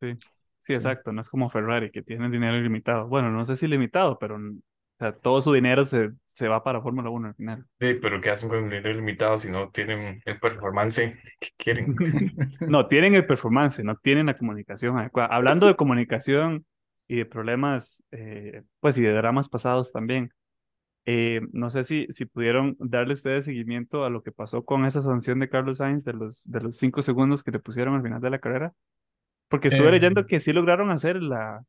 [0.01, 0.15] Sí,
[0.59, 0.75] sí, Sí.
[0.75, 1.13] exacto.
[1.13, 3.09] No es como Ferrari, que tiene dinero ilimitado.
[3.09, 4.39] Bueno, no sé si limitado, pero
[5.01, 7.65] o sea, todo su dinero se, se va para Fórmula 1 al final.
[7.81, 10.97] Sí, pero ¿qué hacen con el dinero limitado si no tienen el performance
[11.41, 11.95] que quieren?
[12.69, 15.29] No, tienen el performance, no tienen la comunicación adecuada.
[15.35, 16.67] Hablando de comunicación
[17.07, 20.33] y de problemas, eh, pues y de dramas pasados también.
[21.07, 25.01] eh, no sé si, si pudieron darle ustedes seguimiento a lo que pasó con esa
[25.03, 28.21] sanción de Carlos Sainz de los, de los cinco segundos que le pusieron al final
[28.21, 28.75] de la carrera.
[29.49, 31.65] Porque estuve leyendo Em, que sí lograron hacer la,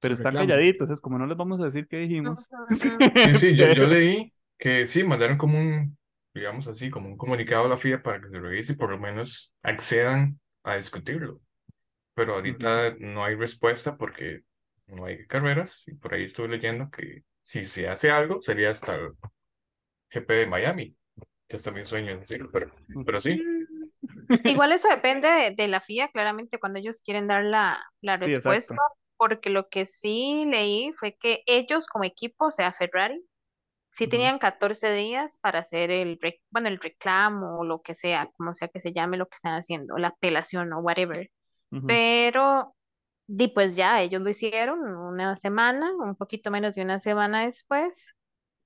[0.00, 0.36] pero están reclamo.
[0.36, 2.52] calladitos, es como no les vamos a decir qué dijimos.
[3.20, 5.98] Sí, sí, yo, yo leí que sí, mandaron como un,
[6.34, 8.98] digamos así, como un comunicado a la FIA para que se revise y por lo
[8.98, 11.40] menos accedan a discutirlo.
[12.14, 14.42] Pero ahorita no hay respuesta porque
[14.86, 18.96] no hay carreras y por ahí estuve leyendo que si se hace algo sería hasta
[18.96, 19.12] el
[20.10, 20.96] GP de Miami,
[21.48, 22.72] que es también sueño en decirlo, pero,
[23.04, 23.40] pero sí.
[24.44, 28.74] Igual eso depende de, de la FIA, claramente, cuando ellos quieren dar la, la respuesta.
[29.18, 33.22] Porque lo que sí leí fue que ellos como equipo, o sea, Ferrari,
[33.90, 36.18] sí tenían 14 días para hacer el,
[36.50, 39.54] bueno, el reclamo o lo que sea, como sea que se llame lo que están
[39.54, 41.30] haciendo, la apelación o whatever.
[41.86, 42.74] Pero,
[43.26, 48.14] di pues ya, ellos lo hicieron una semana, un poquito menos de una semana después,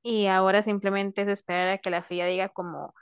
[0.02, 2.94] y ahora simplemente es esperar a que la FIA diga como,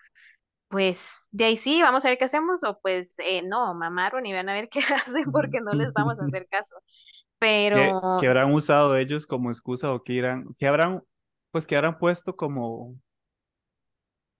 [0.68, 4.32] pues de ahí sí, vamos a ver qué hacemos, o pues eh, no, mamaron y
[4.32, 6.76] van a ver qué hacen porque no les vamos a hacer caso.
[7.72, 11.02] ¿Qué, Pero qué habrán usado ellos como excusa o qué irán, qué habrán,
[11.50, 12.96] pues que habrán puesto como,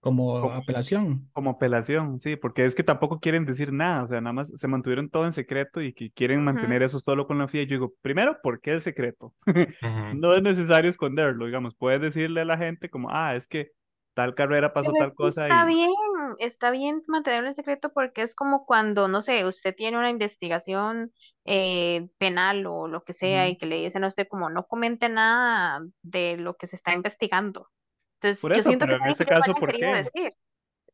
[0.01, 1.31] Como como, apelación.
[1.33, 4.69] como apelación, sí, porque es que tampoco quieren decir nada, o sea, nada más se
[4.69, 7.65] mantuvieron todo en secreto y que quieren mantener eso solo con la FIA.
[7.65, 9.35] Yo digo, primero, ¿por qué el secreto?
[10.23, 13.73] No es necesario esconderlo, digamos, puedes decirle a la gente como, ah, es que
[14.15, 15.75] tal carrera pasó Pero es tal que cosa está y...
[15.75, 15.91] bien,
[16.39, 21.13] está bien mantenerlo en secreto porque es como cuando, no sé, usted tiene una investigación
[21.45, 25.09] eh, penal o lo que sea y que le dicen a usted como no comente
[25.09, 27.69] nada de lo que se está investigando.
[28.21, 29.87] Entonces, Por yo siento que pero en este que caso, hayan ¿por qué?
[29.87, 30.33] decir.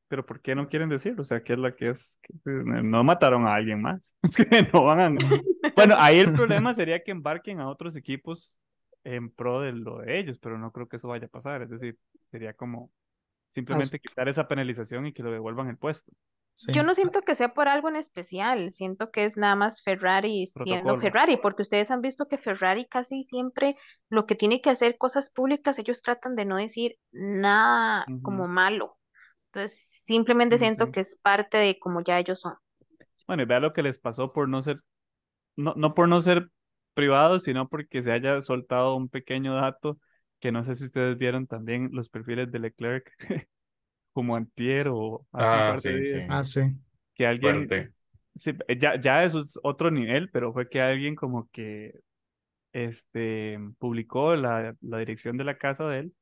[0.09, 1.15] Pero ¿por qué no quieren decir?
[1.19, 2.19] O sea, ¿qué es la que es?
[2.23, 4.17] que, eh, no mataron a alguien más.
[4.23, 5.19] Es que no van a...
[5.77, 8.57] Bueno, ahí el problema sería que embarquen a otros equipos
[9.05, 11.63] en pro de lo de ellos, pero no creo que eso vaya a pasar.
[11.63, 11.99] Es decir,
[12.31, 12.91] sería como
[13.49, 16.13] Simplemente quitar esa penalización y que lo devuelvan el puesto.
[16.55, 16.73] sí.
[16.73, 20.47] Yo no siento que sea por algo en especial, siento que es nada más Ferrari
[20.47, 21.01] siendo Protocolo.
[21.01, 23.77] Ferrari, porque ustedes han visto que Ferrari casi siempre
[24.09, 28.99] lo que tiene que hacer cosas públicas, ellos tratan de no decir nada como malo.
[29.47, 30.93] Entonces, simplemente Sí, siento sí.
[30.93, 32.55] que es parte de como ya ellos son.
[33.27, 34.81] Bueno, y vea lo que les pasó por no ser,
[35.57, 36.51] no, no por no ser
[36.95, 39.99] privados, sino porque se haya soltado un pequeño dato
[40.41, 43.13] que no sé si ustedes vieron también los perfiles de Leclerc
[44.13, 46.19] como antier o hace Ah, sí, sí.
[46.29, 46.61] Ah, sí.
[47.15, 47.93] que alguien, Fuerte.
[48.35, 52.01] sí, ya, ya eso es otro nivel, pero fue que alguien como que
[52.73, 56.15] este, publicó la, la dirección de la casa de él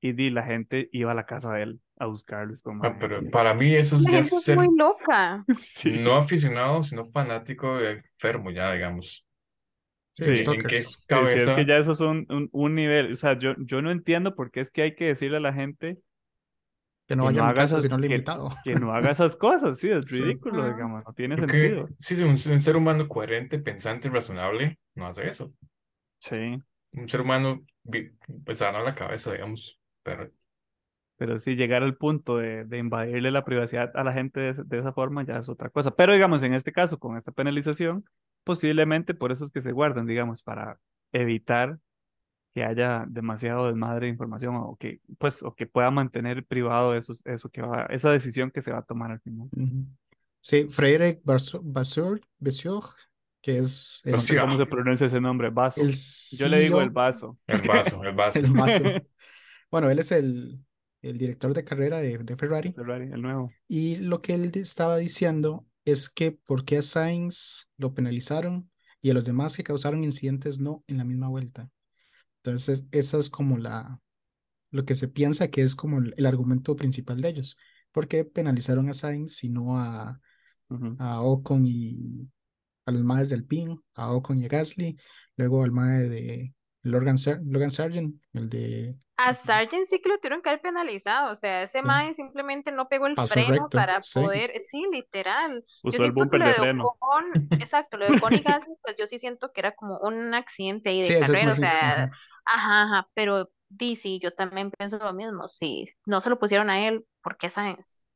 [0.00, 2.52] y di, la gente iba a la casa de él a buscarlo.
[2.54, 4.68] Es como, Ah, "Mae, pero para mí eso es La ya gente es ser muy
[4.76, 5.44] loca.
[5.54, 9.25] sí, no aficionado, sino fanático de enfermo ya, digamos.
[10.18, 11.04] Sí, Sí, ¿En qué stalkers.
[11.08, 13.82] sí, sí, es que ya eso es un, un, un nivel, o sea, yo, yo
[13.82, 15.98] no entiendo por qué es que hay que decirle a la gente
[17.06, 18.10] Que no que vaya no a casa esas, si no le he
[18.62, 20.66] que, no haga esas cosas, sí, es ridículo, Ujú.
[20.66, 21.92] digamos, no tiene sentido.
[21.98, 25.52] sí, un, un ser humano coherente, pensante y razonable no hace eso.
[26.18, 27.64] Sí, Un ser humano
[28.44, 29.80] pues a la cabeza, digamos.
[30.02, 30.30] Pero
[31.16, 34.62] pero sí, llegar al punto de, de invadirle la privacidad a la gente de, esa-
[34.64, 35.90] de esa forma ya es otra cosa.
[35.96, 38.04] Pero digamos, en este caso, con esta penalización,
[38.46, 40.78] posiblemente por eso es que se guardan, digamos, para
[41.10, 41.80] evitar
[42.54, 47.12] que haya demasiado desmadre de información o que, pues, o que pueda mantener privado eso,
[47.24, 49.48] eso que va, esa decisión que se va a tomar al final.
[50.40, 50.68] Sí,
[51.24, 52.20] Basur, Basur,
[53.42, 55.80] que es el, No sé cómo se pronuncia ese nombre, vaso.
[55.82, 55.92] el
[56.38, 57.36] Yo le digo el vaso.
[57.48, 58.38] el vaso, el vaso.
[58.38, 58.84] el vaso.
[59.68, 60.60] Bueno, él es el,
[61.02, 62.72] el director de carrera de, de Ferrari.
[62.72, 63.52] Ferrari, el nuevo.
[63.66, 68.70] Y lo que él estaba diciendo es que por qué a Sainz lo penalizaron
[69.00, 71.70] y a los demás que causaron incidentes no en la misma vuelta.
[72.44, 74.00] Entonces, esa es como la,
[74.70, 77.58] lo que se piensa que es como el, el argumento principal de ellos.
[77.92, 80.20] ¿Por qué penalizaron a Sainz y no a,
[80.98, 82.28] a Ocon y
[82.86, 84.98] a los maes del PIN, a Ocon y a Gasly,
[85.36, 86.54] luego al mae de
[86.86, 91.32] Logan, Sar- Logan Sargent, el de A Sargent sí que lo tuvieron que haber penalizado,
[91.32, 91.88] o sea, ese Sí.
[91.88, 94.20] mae simplemente no pegó el Pasó freno recto, para sí.
[94.20, 95.64] poder, sí, literal.
[95.82, 96.94] Yo el siento que bumper lo de de freno.
[97.00, 97.24] Ocon,
[97.58, 100.90] exacto, lo de Ocon y Gasly, pues yo sí siento que era como un accidente
[100.90, 102.18] ahí Sí, de es carrera, o sea, ajá.
[102.44, 103.50] ajá, pero
[103.96, 107.48] sí, yo también pienso lo mismo, si no se lo pusieron a él, ¿por qué
[107.48, 108.06] Sainz?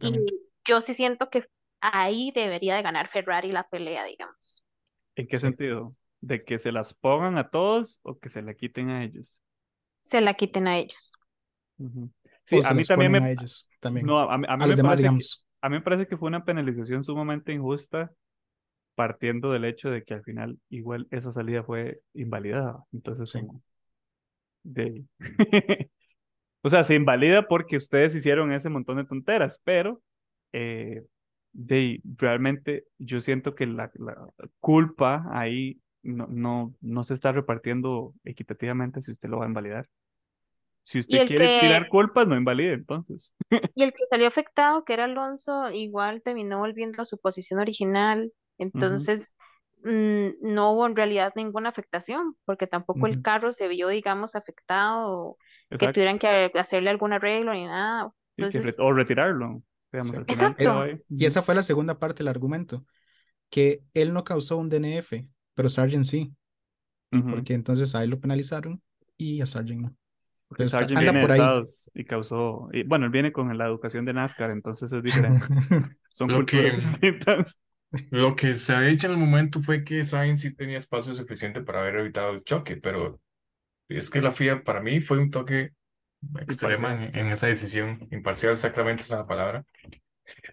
[0.00, 0.34] Y Exactamente.
[0.66, 1.46] yo sí siento que
[1.80, 4.64] ahí debería de ganar Ferrari la pelea, digamos.
[5.16, 5.38] ¿En qué Sí.
[5.38, 5.94] sentido?
[6.20, 9.42] ¿De que se las pongan a todos o que se la quiten a ellos?
[10.00, 11.12] Se la quiten a ellos.
[12.44, 14.06] Sí, a mí también me, a ellos también.
[14.06, 15.46] no, a mí, a mí A los me demás, parece que, digamos.
[15.62, 18.12] a mí me parece que fue una penalización sumamente injusta
[18.94, 22.84] partiendo del hecho de que al final igual esa salida fue invalidada.
[22.92, 23.40] Entonces, Sí.
[23.46, 23.62] como
[24.62, 25.04] de...
[26.62, 30.02] O sea, se invalida porque ustedes hicieron ese montón de tonteras, pero
[30.52, 31.04] eh,
[31.52, 34.28] de realmente yo siento que la, la
[34.60, 39.88] culpa ahí no, no, no se está repartiendo equitativamente si usted lo va a invalidar.
[40.82, 43.32] Si usted quiere tirar culpas, no invalide entonces.
[43.74, 48.32] y el que salió afectado, que era Alonso, igual terminó volviendo a su posición original.
[48.58, 49.36] Entonces,
[49.84, 55.10] mm, no hubo en realidad ninguna afectación, porque tampoco el carro se vio, digamos, afectado
[55.10, 55.38] o
[55.70, 58.12] que tuvieran que hacerle algún arreglo ni nada.
[58.36, 59.62] Re- Entonces, o retirarlo.
[59.92, 60.22] Digamos, Sí.
[60.28, 60.86] exacto.
[61.08, 62.84] y esa fue la segunda parte del argumento,
[63.50, 66.32] que él no causó un DNF, pero Sargent sí.
[67.14, 68.82] Y Ujú, porque entonces a él lo penalizaron
[69.18, 69.96] y a Sargent no.
[70.48, 71.54] Porque Sargent anda viene de por ahí.
[71.54, 75.48] Estados y causó, y, bueno, él viene con la educación de NASCAR, entonces es diferente.
[76.08, 77.58] Son Lo que, culturas distintas.
[78.10, 81.62] lo que se ha dicho en el momento fue que Sainz sí tenía espacio suficiente
[81.62, 83.20] para haber evitado el choque, pero
[83.88, 85.72] es que la FIA para mí fue un toque
[86.38, 89.66] extrema en, en esa decisión, imparcial exactamente esa es la palabra.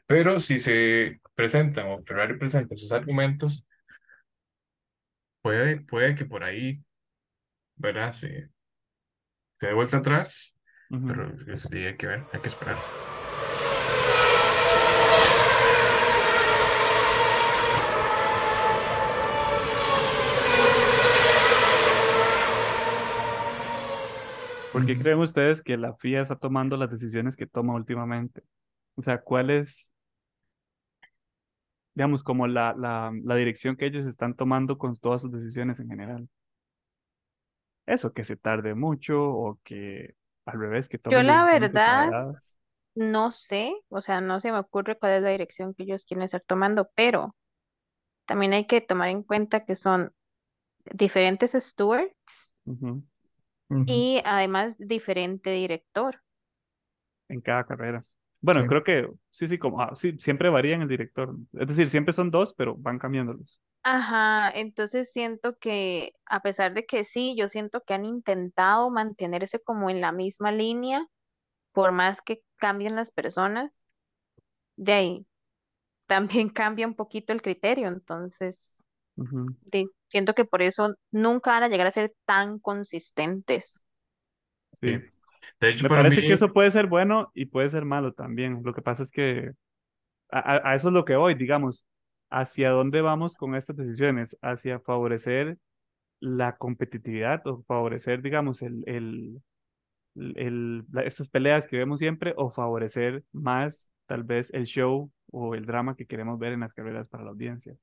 [0.07, 3.65] Pero si se presentan o Ferrari presenta sus argumentos,
[5.43, 6.83] puede, puede que por ahí,
[7.75, 8.11] ¿verdad?
[8.11, 8.49] Se,
[9.53, 10.57] se dé vuelta atrás,
[10.89, 12.77] pero eso sí hay que ver, hay que esperar.
[24.71, 28.41] ¿Por qué creen ustedes que la FIA está tomando las decisiones que toma últimamente?
[28.95, 29.92] O sea, ¿cuál es,
[31.95, 35.89] digamos, como la, la, la dirección que ellos están tomando con todas sus decisiones en
[35.89, 36.29] general?
[37.85, 40.15] Eso, que se tarde mucho o que
[40.45, 42.35] al revés, que Yo tomen la decisiones verdad
[42.95, 46.23] no sé, o sea, no se me ocurre cuál es la dirección que ellos quieren
[46.23, 47.35] estar tomando, pero
[48.25, 50.13] también hay que tomar en cuenta que son
[50.85, 52.55] diferentes stewards
[53.85, 56.21] y además diferente director.
[57.29, 58.05] En cada carrera.
[58.43, 58.67] Bueno, Sí.
[58.67, 61.35] creo que sí, sí, como, ah, sí, siempre varían el director.
[61.59, 63.61] Es decir, siempre son dos, pero van cambiándolos.
[63.83, 69.59] Ajá, entonces siento que a pesar de que sí, yo siento que han intentado mantenerse
[69.61, 71.05] como en la misma línea,
[71.73, 73.71] por más que cambien las personas,
[74.75, 75.27] de ahí
[76.07, 78.85] también cambia un poquito el criterio, entonces
[79.61, 83.85] de- siento que por eso nunca van a llegar a ser tan consistentes.
[84.81, 85.12] Sí.
[85.43, 85.47] Sí.
[85.59, 88.13] De hecho, Me para parece mí, que eso puede ser bueno y puede ser malo
[88.13, 88.61] también.
[88.63, 89.51] Lo que pasa es que
[90.31, 91.85] a, a- eso es lo que voy, digamos,
[92.31, 95.57] hacia dónde vamos con estas decisiones, hacia favorecer
[96.21, 99.41] la competitividad o favorecer, digamos, el, el,
[100.15, 105.11] el- el- la- estas peleas que vemos siempre o favorecer más tal vez el show
[105.31, 107.75] o el drama que queremos ver en las carreras para la audiencia.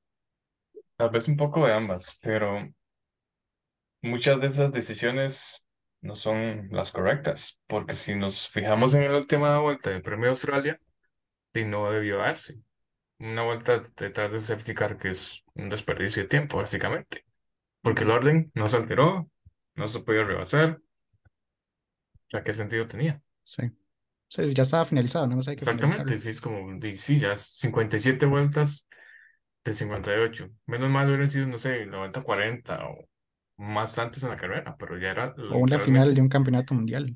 [0.97, 2.59] tal vez un poco de ambas, pero
[4.01, 5.67] muchas de esas decisiones
[6.01, 10.79] no son las correctas, porque si nos fijamos en la última vuelta del Premio Australia,
[11.53, 12.59] y no debió darse.
[13.19, 17.25] Una vuelta detrás del safety car que es un desperdicio de tiempo, básicamente,
[17.81, 19.29] porque el orden no se alteró,
[19.75, 23.21] no se podía rebasar, o sea, ¿qué sentido tenía?
[23.43, 23.69] Sí.
[24.27, 28.85] Sí, ya estaba finalizado, no hay que Exactamente, sí, es como, sí, ya 57 vueltas
[29.65, 30.49] de 58.
[30.67, 33.09] Menos mal hubieran sido, no sé, 90-40 o
[33.61, 37.15] más antes en la carrera, pero ya era O una final de un campeonato mundial.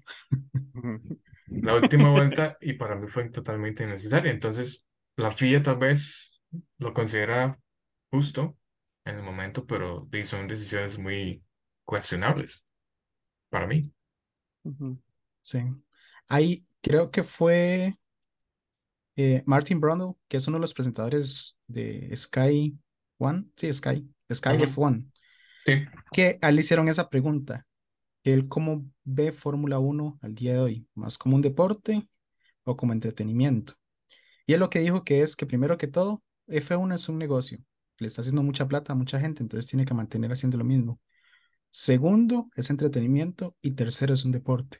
[1.62, 4.32] la última vuelta y para mí fue totalmente innecesaria.
[4.32, 4.86] Entonces,
[5.16, 6.41] la FIA tal vez
[6.78, 7.60] lo considera
[8.12, 8.58] justo
[9.06, 11.43] en el momento, pero son decisiones muy
[11.86, 12.64] cuestionables
[13.50, 13.91] para mí.
[15.41, 15.60] Sí.
[16.28, 17.98] Ahí creo que fue
[19.16, 22.78] eh, Martin Brundle, que es uno de los presentadores de Sky
[23.18, 25.06] One, sí, Sky, Sky Ujú, F1,
[25.66, 27.66] Sí, que a él hicieron esa pregunta,
[28.24, 32.07] que él cómo ve Fórmula 1 al día de hoy, más como un deporte
[32.63, 33.74] o como entretenimiento.
[34.45, 37.59] Y él lo que dijo que es que primero que todo, F1 es un negocio,
[37.97, 40.99] le está haciendo mucha plata a mucha gente, entonces tiene que mantener haciendo lo mismo.
[41.70, 44.80] Segundo, es entretenimiento y tercero es un deporte.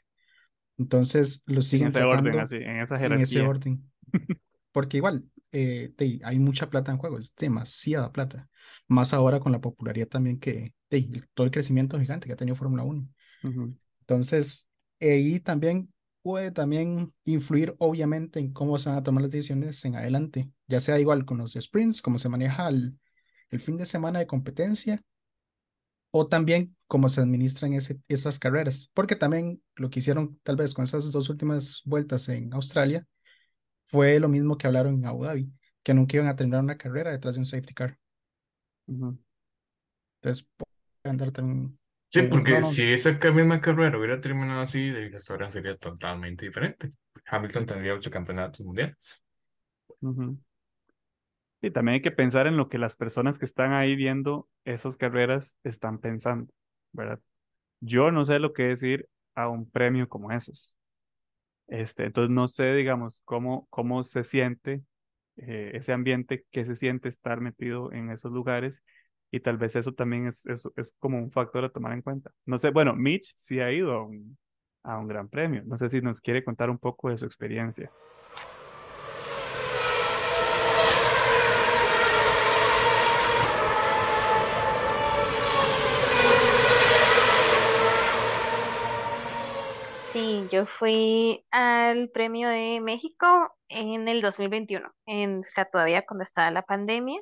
[0.78, 3.90] Entonces lo En siguen orden, tratando así, en esa en ese orden.
[4.72, 5.24] Porque igual,
[5.56, 8.48] eh, te- hay mucha plata en juego, es demasiada plata.
[8.88, 12.56] Más ahora con la popularidad también que, el- todo el crecimiento gigante que ha tenido
[12.56, 13.08] Fórmula 1.
[13.42, 15.92] Ujú, Entonces, ahí también
[16.22, 20.80] puede también influir obviamente en cómo se van a tomar las decisiones en adelante, ya
[20.80, 22.98] sea igual con los sprints, cómo se maneja el,
[23.50, 25.02] el fin de semana de competencia,
[26.10, 28.90] o también cómo se administran ese, esas carreras.
[28.94, 33.06] Porque también lo que hicieron tal vez con esas dos últimas vueltas en Australia
[33.86, 35.50] fue lo mismo que hablaron en Abu Dhabi,
[35.82, 37.98] que nunca iban a terminar una carrera detrás de un safety car.
[38.88, 41.78] Entonces, puede andar tan...
[42.08, 46.46] sí, no, porque no, si esa misma carrera hubiera terminado así, la historia sería totalmente
[46.46, 46.92] diferente.
[47.26, 49.22] Hamilton sí, tendría ocho campeonatos mundiales.
[50.00, 50.38] Ujú.
[51.62, 54.96] Y también hay que pensar en lo que las personas que están ahí viendo esas
[54.96, 56.52] carreras están pensando,
[56.92, 57.20] ¿verdad?
[57.80, 60.78] Yo no sé lo que decir a un premio como esos.
[61.68, 64.82] Este, entonces no sé, digamos, cómo, cómo se siente
[65.36, 68.82] eh, ese ambiente, qué se siente estar metido en esos lugares
[69.30, 72.30] y tal vez eso también es, es, como un factor a tomar en cuenta.
[72.44, 74.06] No sé, bueno, Mitch sí ha ido a
[74.86, 75.62] a un gran premio.
[75.66, 77.90] No sé si nos quiere contar un poco de su experiencia.
[90.16, 93.26] Sí, yo fui al Premio de México
[93.68, 97.20] en el 2021, en, o sea, todavía cuando estaba la pandemia.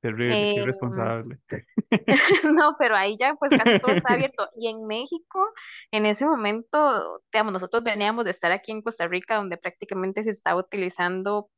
[0.00, 1.40] Terrible, qué Eh, irresponsable.
[2.54, 4.48] no, pero ahí ya pues casi todo está abierto.
[4.56, 5.44] Y en México,
[5.90, 10.30] en ese momento, digamos, nosotros veníamos de estar aquí en Costa Rica, donde prácticamente se
[10.30, 11.50] estaba utilizando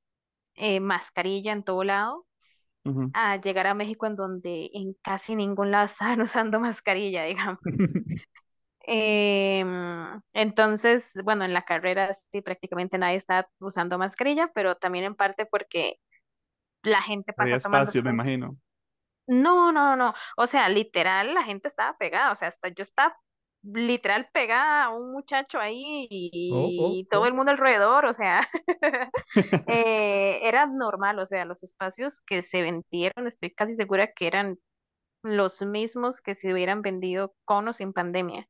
[0.55, 2.25] eh, mascarilla en todo lado,
[3.13, 7.59] a llegar a México en donde en casi ningún lado estaban usando mascarilla, digamos.
[8.85, 15.15] Em, entonces, bueno, en la carrera sí, prácticamente nadie está usando mascarilla, pero también en
[15.15, 15.99] parte porque
[16.83, 18.57] la gente Había pasa tomando espacio, me imagino.
[19.27, 20.15] No, no, no.
[20.37, 22.33] O sea, literal, la gente estaba pegada.
[22.33, 23.17] O sea, hasta yo estaba
[23.63, 27.27] literal pegada a un muchacho ahí oh, oh, y todo oh.
[27.27, 28.07] el mundo alrededor.
[28.07, 28.49] O sea,
[29.69, 31.19] eh, era normal.
[31.21, 34.59] O sea, los espacios que se vendieron, estoy casi segura que eran
[35.23, 38.49] los mismos que se hubieran vendido con o sin pandemia.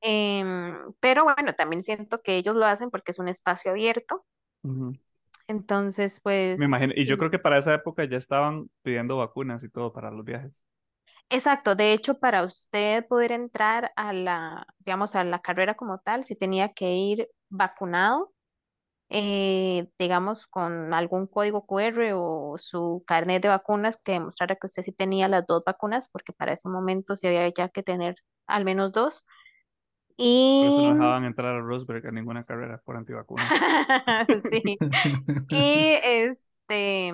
[0.00, 4.24] Em, pero bueno, también siento que ellos lo hacen porque es un espacio abierto.
[5.48, 6.20] Entonces,
[6.56, 9.62] Me pues, imagino, y yo y- creo que para esa época ya estaban pidiendo vacunas
[9.64, 10.66] y todo para los viajes.
[11.30, 11.74] exacto.
[11.74, 16.36] De hecho, para usted poder entrar a la, digamos, a la carrera como tal, sí
[16.36, 18.32] tenía que ir vacunado,
[19.10, 24.82] eh, digamos, con algún código QR o su carnet de vacunas que demostrara que usted
[24.82, 28.64] sí tenía las dos vacunas, porque para ese momento sí había ya que tener al
[28.64, 29.26] menos dos.
[30.58, 33.48] Por eso Y no dejaban entrar a Rosberg a ninguna carrera por antivacunas.
[34.50, 34.82] sí.
[35.48, 37.12] Y este,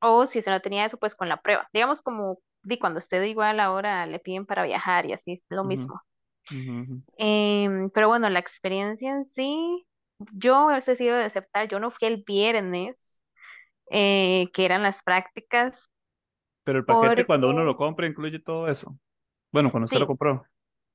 [0.00, 1.68] o si se no tenía eso, pues con la prueba.
[1.72, 5.64] Digamos como di cuando usted igual ahora le piden para viajar y así es lo
[5.64, 6.02] mismo.
[6.50, 6.96] Ujú, ujú.
[7.18, 9.86] Em, pero bueno, la experiencia en sí,
[10.18, 13.22] yo he sido de aceptar, yo no fui el viernes,
[13.90, 15.92] eh, que eran las prácticas,
[16.64, 18.98] Pero el paquete porque cuando uno lo compra incluye todo eso.
[19.52, 20.44] Bueno, cuando usted lo compró,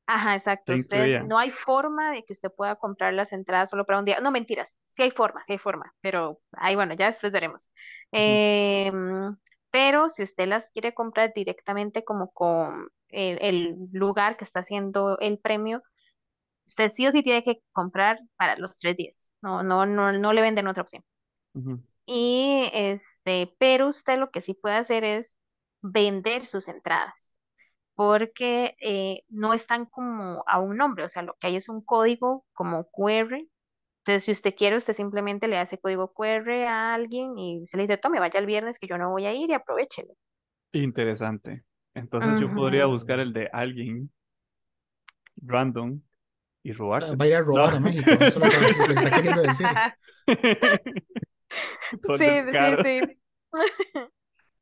[0.07, 0.73] Ajá, exacto.
[0.73, 4.05] ¿qué Usted no hay forma de que usted pueda comprar las entradas solo para un
[4.05, 4.19] día.
[4.19, 4.77] No, mentiras.
[4.87, 5.93] Sí hay forma, sí hay forma.
[6.01, 7.71] Pero ahí, bueno, ya después veremos.
[8.11, 9.37] Em,
[9.69, 15.17] pero si usted las quiere comprar directamente como con el, el lugar que está haciendo
[15.19, 15.81] el premio,
[16.71, 19.33] usted sí o sí tiene que comprar para los tres días.
[19.41, 21.03] No, no, no, no le venden otra opción.
[22.05, 25.37] Y este, pero usted lo que sí puede hacer es
[25.81, 27.37] vender sus entradas
[27.93, 31.81] porque eh, no están como a un nombre, o sea, lo que hay es un
[31.81, 33.47] código como QR.
[33.99, 37.83] Entonces, si usted quiere, usted simplemente le hace código QR a alguien y se le
[37.83, 40.13] dice, tome, vaya el viernes que yo no voy a ir y aprovechelo.
[40.71, 41.63] Interesante.
[41.93, 44.09] Entonces yo podría buscar el de alguien
[45.35, 46.01] random
[46.63, 47.45] y Ah, Va a ir a No.
[47.45, 48.87] robar a México, eso es lo que, lo Sí.
[48.87, 49.67] que está queriendo decir.
[52.17, 53.21] Sí, sí, sí.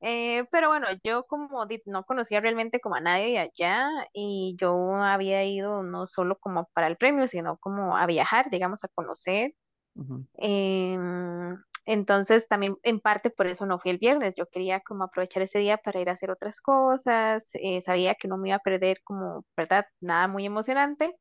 [0.01, 4.95] Eh, pero bueno, yo como no conocía realmente como a nadie de allá y yo
[4.95, 9.53] había ido no solo como para el premio, sino como a viajar, digamos, a conocer.
[9.95, 14.35] Ujú, Em, entonces también en parte por eso no fui el viernes.
[14.35, 17.51] Yo quería como aprovechar ese día para ir a hacer otras cosas.
[17.55, 19.85] eh, sabía que no me iba a perder como, ¿verdad?
[20.01, 21.15] Nada muy emocionante.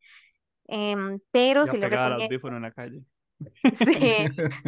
[0.69, 3.03] Em, pero Ya sí le recomiendo, audífono en la calle.
[3.75, 4.15] sí,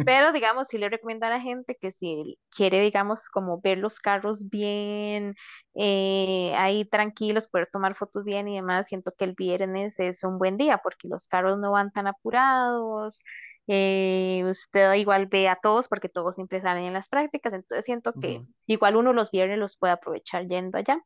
[0.05, 3.99] pero digamos, sí le recomiendo a la gente que si quiere, digamos, como ver los
[3.99, 5.35] carros bien,
[5.75, 10.37] eh, ahí tranquilos, poder tomar fotos bien y demás, siento que el viernes es un
[10.37, 13.21] buen día porque los carros no van tan apurados,
[13.67, 18.13] eh, usted igual ve a todos porque todos siempre salen en las prácticas, entonces siento
[18.19, 20.97] que igual uno los viernes los puede aprovechar yendo allá.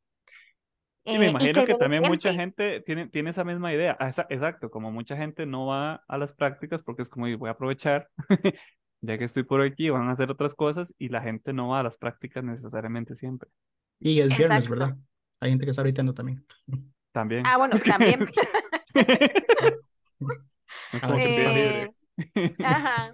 [1.05, 2.81] Y me eh, y imagino que también mucha gente.
[2.81, 3.95] tiene, tiene esa misma idea.
[3.99, 7.49] Esa- Exacto, como mucha gente no va a las prácticas porque es como, "Y voy
[7.49, 8.09] a aprovechar,
[9.01, 11.81] ya que estoy por aquí, van a hacer otras cosas y la gente no va
[11.81, 13.49] a las prácticas necesariamente siempre.
[13.99, 14.69] Y es viernes, Exacto.
[14.71, 14.97] ¿verdad?
[15.39, 16.45] Hay gente que está ahorita también.
[17.11, 17.43] También.
[17.45, 18.27] Ah, bueno, también.
[18.95, 19.45] Eh,
[22.63, 23.13] ajá.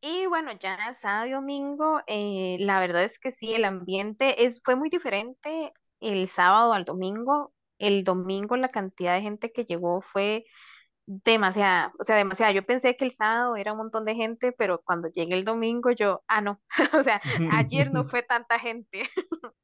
[0.00, 4.60] Y bueno, ya sábado y domingo, eh, la verdad es que sí, el ambiente es,
[4.62, 5.72] fue muy diferente
[6.12, 7.52] el sábado al domingo.
[7.78, 10.44] El domingo la cantidad de gente que llegó fue
[11.06, 12.52] demasiada, o sea, demasiada.
[12.52, 15.90] Yo pensé que el sábado era un montón de gente, pero cuando llegué el domingo
[15.90, 16.60] yo, ah, no,
[17.00, 17.20] o sea,
[17.52, 19.08] ayer no fue tanta gente.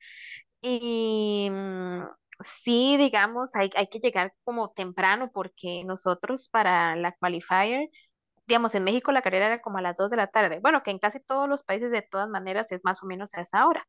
[0.63, 2.03] Y mm,
[2.41, 7.89] sí, digamos, hay, hay que llegar como temprano porque nosotros para la qualifier
[8.51, 10.59] digamos, en México la carrera era como a las 2 de la tarde.
[10.61, 13.43] Bueno, que en casi todos los países de todas maneras es más o menos a
[13.43, 13.87] esa hora,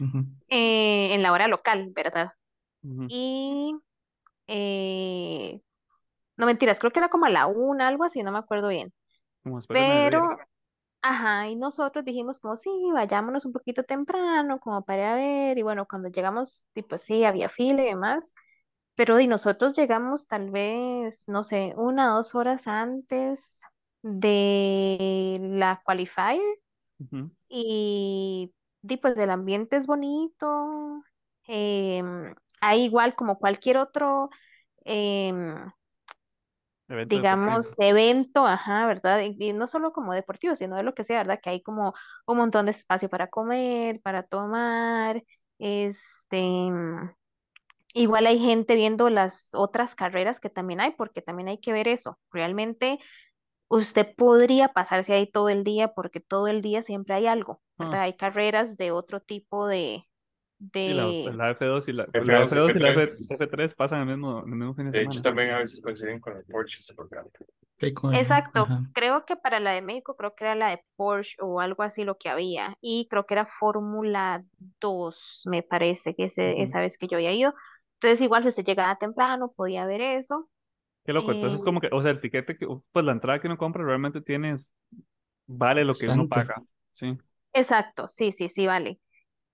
[0.00, 0.18] Ujú.
[0.48, 2.32] eh, en la hora local, ¿verdad?
[2.82, 3.74] Ujú, Y,
[4.48, 5.62] eh,
[6.36, 8.92] no mentiras, creo que era como a la una, algo así, no me acuerdo bien.
[9.42, 9.66] Como.
[9.70, 10.20] Pero,
[11.02, 15.58] ajá, y nosotros dijimos como, sí, vayámonos un poquito temprano, como para ir a ver,
[15.58, 18.34] y bueno, cuando llegamos, tipo, sí, había fila y demás.
[18.96, 23.62] Pero y nosotros llegamos tal vez, no sé, una o dos horas antes
[24.02, 26.40] de la qualifier
[27.00, 27.30] Ujú.
[27.48, 28.52] y,
[28.82, 31.02] di, pues el ambiente es bonito.
[31.46, 34.30] em, hay igual como cualquier otro,
[34.84, 35.56] em,
[36.88, 37.48] Evento deportivo.
[37.48, 39.20] digamos, evento, ajá, ¿verdad?
[39.22, 41.40] Y, y no solo como deportivo, sino de lo que sea, ¿verdad?
[41.42, 41.94] Que hay como
[42.26, 45.22] un montón de espacio para comer, para tomar,
[45.58, 46.70] este...
[47.94, 51.88] Igual hay gente viendo las otras carreras que también hay, porque también hay que ver
[51.88, 52.18] eso.
[52.30, 52.98] Realmente
[53.68, 58.02] usted podría pasarse ahí todo el día, porque todo el día siempre hay algo, ¿verdad?
[58.02, 60.04] Hay carreras de otro tipo de,
[60.84, 63.28] y la, de, la F2 y la, la F2, F2 y la F, F3.
[63.28, 65.22] F3 pasan el mismo, el mismo fin de De hecho, semana.
[65.22, 66.80] también a veces coinciden con el Porsche
[67.94, 68.82] con el- Exacto, ajá.
[68.92, 72.04] creo que para la de México, creo que era la de Porsche o algo así
[72.04, 74.44] lo que había, y creo que era Fórmula
[74.80, 77.54] 2, me parece, que ese, esa vez que yo había ido.
[77.94, 80.48] Entonces, igual si usted llegaba temprano, podía ver eso.
[81.04, 81.30] Qué loco.
[81.30, 83.84] Eh, Entonces, como que, o sea, el tiquete que, pues la entrada que uno compra
[83.84, 84.56] realmente tiene,
[85.46, 86.28] vale lo que uno Bastante.
[86.28, 86.64] paga.
[86.92, 87.18] Sí.
[87.58, 89.00] Exacto, sí, sí, sí, vale.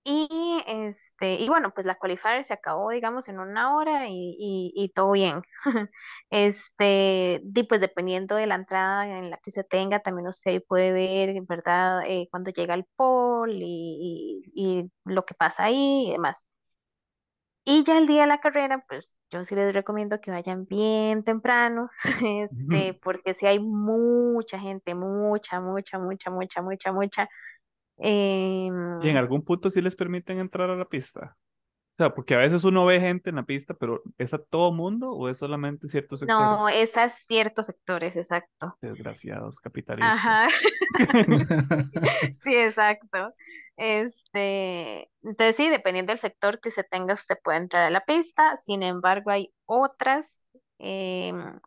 [0.05, 0.27] Y
[0.67, 4.89] este, y bueno, pues la qualifier se acabó, digamos, en una hora y, y, y
[4.89, 5.43] todo bien.
[6.31, 10.91] Este, y pues dependiendo de la entrada en la que se tenga, también usted puede
[10.93, 12.03] ver, ¿verdad?
[12.07, 16.47] Eh, cuando llega el pole y, y, y lo que pasa ahí y demás.
[17.67, 21.23] Y ya el día de la carrera, pues yo sí les recomiendo que vayan bien
[21.23, 21.89] temprano,
[22.43, 27.29] este, porque si hay mucha gente, mucha, mucha, mucha, mucha, mucha, mucha.
[27.97, 31.37] Em, Y en algún punto sí les permiten entrar a la pista.
[31.97, 34.73] O sea, porque a veces uno ve gente en la pista, pero ¿es a todo
[34.73, 36.45] mundo o es solamente ciertos sectores?
[36.45, 38.77] No, es a ciertos sectores, exacto.
[38.81, 40.13] Desgraciados capitalistas.
[40.13, 40.47] Ajá.
[42.33, 43.33] Sí, exacto.
[43.77, 48.57] Este, entonces sí, dependiendo del sector que se tenga, usted puede entrar a la pista.
[48.57, 50.49] Sin embargo, hay otras.
[50.79, 51.59] em,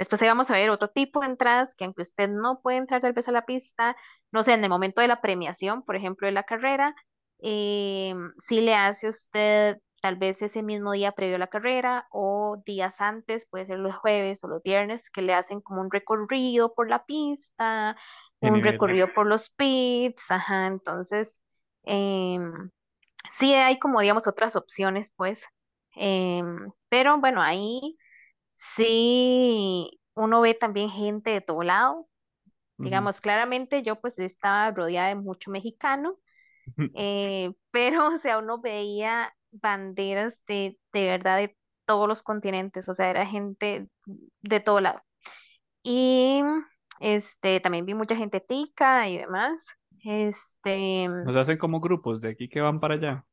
[0.00, 3.02] después ahí vamos a ver otro tipo de entradas que aunque usted no puede entrar
[3.02, 3.96] tal vez a la pista,
[4.32, 6.94] no sé, en el momento de la premiación, por ejemplo, de la carrera,
[7.38, 12.62] em, sí le hace usted tal vez ese mismo día previo a la carrera o
[12.64, 16.72] días antes, puede ser los jueves o los viernes, que le hacen como un recorrido
[16.74, 17.96] por la pista
[18.40, 18.72] un nivel.
[18.72, 21.42] recorrido por los pits, ajá, entonces
[21.84, 22.70] em,
[23.28, 25.46] sí hay como digamos otras opciones pues,
[25.94, 27.98] em, pero bueno, ahí
[28.60, 32.08] sí uno ve también gente de todo lado,
[32.78, 32.84] Ujú.
[32.84, 36.18] digamos, claramente yo pues estaba rodeada de mucho mexicano,
[36.94, 41.56] eh, pero o sea, uno veía banderas de, de verdad de
[41.86, 43.88] todos los continentes, o sea, era gente
[44.42, 45.02] de todo lado.
[45.82, 46.42] Y
[47.00, 49.74] este, también vi mucha gente tica y demás.
[50.04, 53.26] Este, Nos hacen como grupos de aquí que van para allá.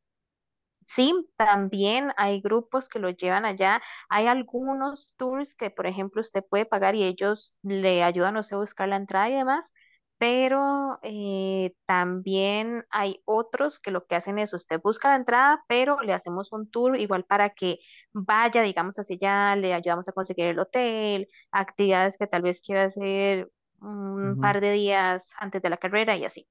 [0.87, 3.81] Sí, también hay grupos que lo llevan allá.
[4.09, 8.55] Hay algunos tours que, por ejemplo, usted puede pagar y ellos le ayudan a usted
[8.57, 9.73] a buscar la entrada y demás.
[10.19, 16.01] Pero eh, también hay otros que lo que hacen es usted busca la entrada, pero
[16.01, 17.77] le hacemos un tour igual para que
[18.13, 19.15] vaya, digamos, hacia
[19.53, 24.59] allá, le ayudamos a conseguir el hotel, actividades que tal vez quiera hacer un par
[24.61, 26.47] de días antes de la carrera y así.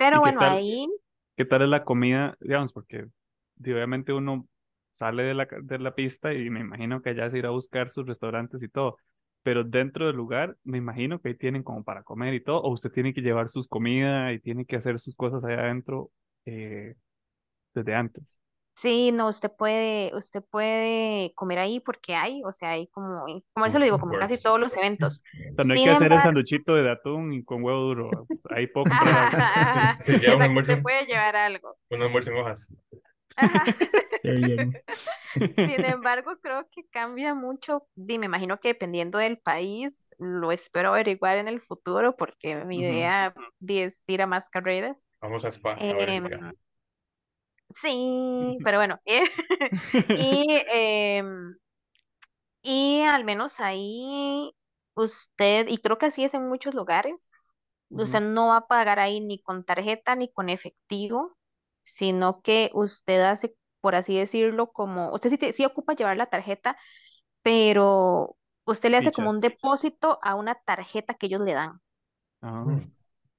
[0.00, 0.88] Pero ¿Y qué bueno, tal, ahí
[1.36, 2.36] qué tal es la comida?
[2.40, 3.06] Digamos, porque
[3.60, 4.48] obviamente uno
[4.92, 7.90] sale de la, de la pista y me imagino que allá se irá a buscar
[7.90, 8.98] sus restaurantes y todo.
[9.42, 12.72] Pero dentro del lugar, me imagino que ahí tienen como para comer y todo, o
[12.72, 16.10] usted tiene que llevar sus comidas y tiene que hacer sus cosas allá adentro
[16.46, 16.96] eh,
[17.74, 18.40] desde antes.
[18.80, 23.66] Sí, no, usted puede, usted puede comer ahí porque hay, o sea, hay como, como
[23.66, 24.42] eso le digo, como casi courts.
[24.42, 25.22] todos los eventos.
[25.52, 27.80] O sea, no hay Sin que hacer el embargo, sanduchito de atún y con huevo
[27.80, 28.28] duro.
[28.50, 29.46] Ahí puedo comprar algo.
[29.98, 31.78] Se lleva un exacto, almuerzo, usted puede llevar algo.
[31.90, 32.68] un almuerzo en hojas.
[33.36, 33.70] Ajá.
[34.22, 34.82] Qué bien.
[35.64, 37.86] Sin embargo, creo que cambia mucho.
[37.96, 42.80] Y me imagino que dependiendo del país, lo espero averiguar en el futuro, porque mi
[42.80, 42.82] Ujú.
[42.82, 45.10] idea di, es ir a más carreras.
[45.20, 46.28] Vamos a Spa, a ver Em.
[47.70, 49.00] Sí, pero bueno.
[50.12, 51.56] Y, em,
[52.62, 54.52] y al menos ahí
[54.94, 57.30] usted, y creo que así es en muchos lugares,
[57.96, 58.22] usted Ujú.
[58.22, 61.36] no va a pagar ahí ni con tarjeta ni con efectivo,
[61.82, 66.26] sino que usted hace, por así decirlo, como, usted sí, te- sí ocupa llevar la
[66.28, 66.76] tarjeta
[67.42, 71.80] pero usted le hace como un depósito a una tarjeta que ellos le dan.
[72.64, 72.90] Mm.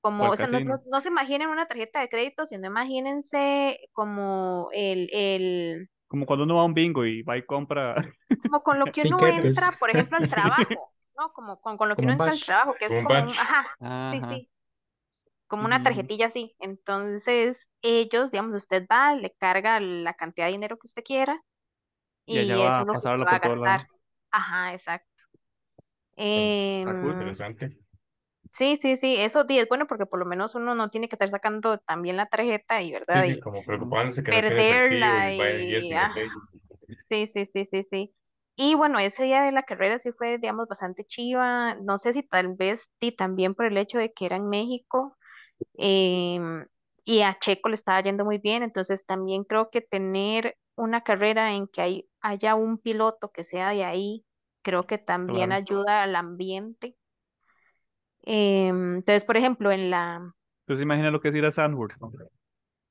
[0.01, 4.69] Como, o sea, no, no, no se imaginen una tarjeta de crédito, sino imagínense como
[4.73, 7.95] el, el, Como cuando uno va a un bingo y va y compra.
[8.37, 9.27] como con lo que uno Piquetes.
[9.27, 11.31] entra, por ejemplo, al trabajo, ¿no?
[11.33, 13.17] Como con, con lo que Como uno un entra al trabajo, que es Como un
[13.17, 13.67] un, ajá,
[14.09, 14.49] sí, sí,
[15.47, 15.83] como una Ujú.
[15.83, 16.55] tarjetilla así.
[16.59, 21.41] Entonces, ellos, digamos, usted va, le carga la cantidad de dinero que usted quiera
[22.25, 23.39] Y y va eso a es lo que va a lado.
[23.39, 23.87] gastar.
[24.31, 25.23] Ajá, exacto.
[26.83, 27.75] Cool, Em, interesante.
[28.51, 31.15] Sí, sí, sí, eso sí es bueno porque por lo menos uno no tiene que
[31.15, 33.23] estar sacando también la tarjeta y, Sí, ¿verdad?
[33.23, 35.31] sí, Y como preocupándose que no tiene efectivo perderla
[35.61, 36.11] y ah,
[37.09, 38.15] sí, sí, sí, sí, sí.
[38.57, 41.75] Y bueno, ese día de la carrera sí fue, digamos, bastante chiva.
[41.75, 45.17] No sé si tal vez y también por el hecho de que era en México
[45.75, 46.67] em,
[47.05, 48.63] y a Checo le estaba yendo muy bien.
[48.63, 53.71] Entonces también creo que tener una carrera en que hay, haya un piloto que sea
[53.71, 54.25] de ahí,
[54.63, 55.57] creo que también Claro.
[55.63, 56.97] ayuda al ambiente.
[58.23, 60.33] Em, entonces, por ejemplo, en la...
[60.65, 61.95] Entonces imagina lo que es ir a Sandburg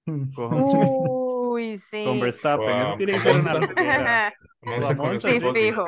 [0.07, 0.31] Mm.
[0.33, 2.21] con, Uy, con sí.
[2.21, 2.83] Verstappen.
[2.83, 4.29] Eso O a, tiene que ser una Monza, loquera.
[4.63, 5.85] a O a Monza con Monza, nuestro Sí, fijo.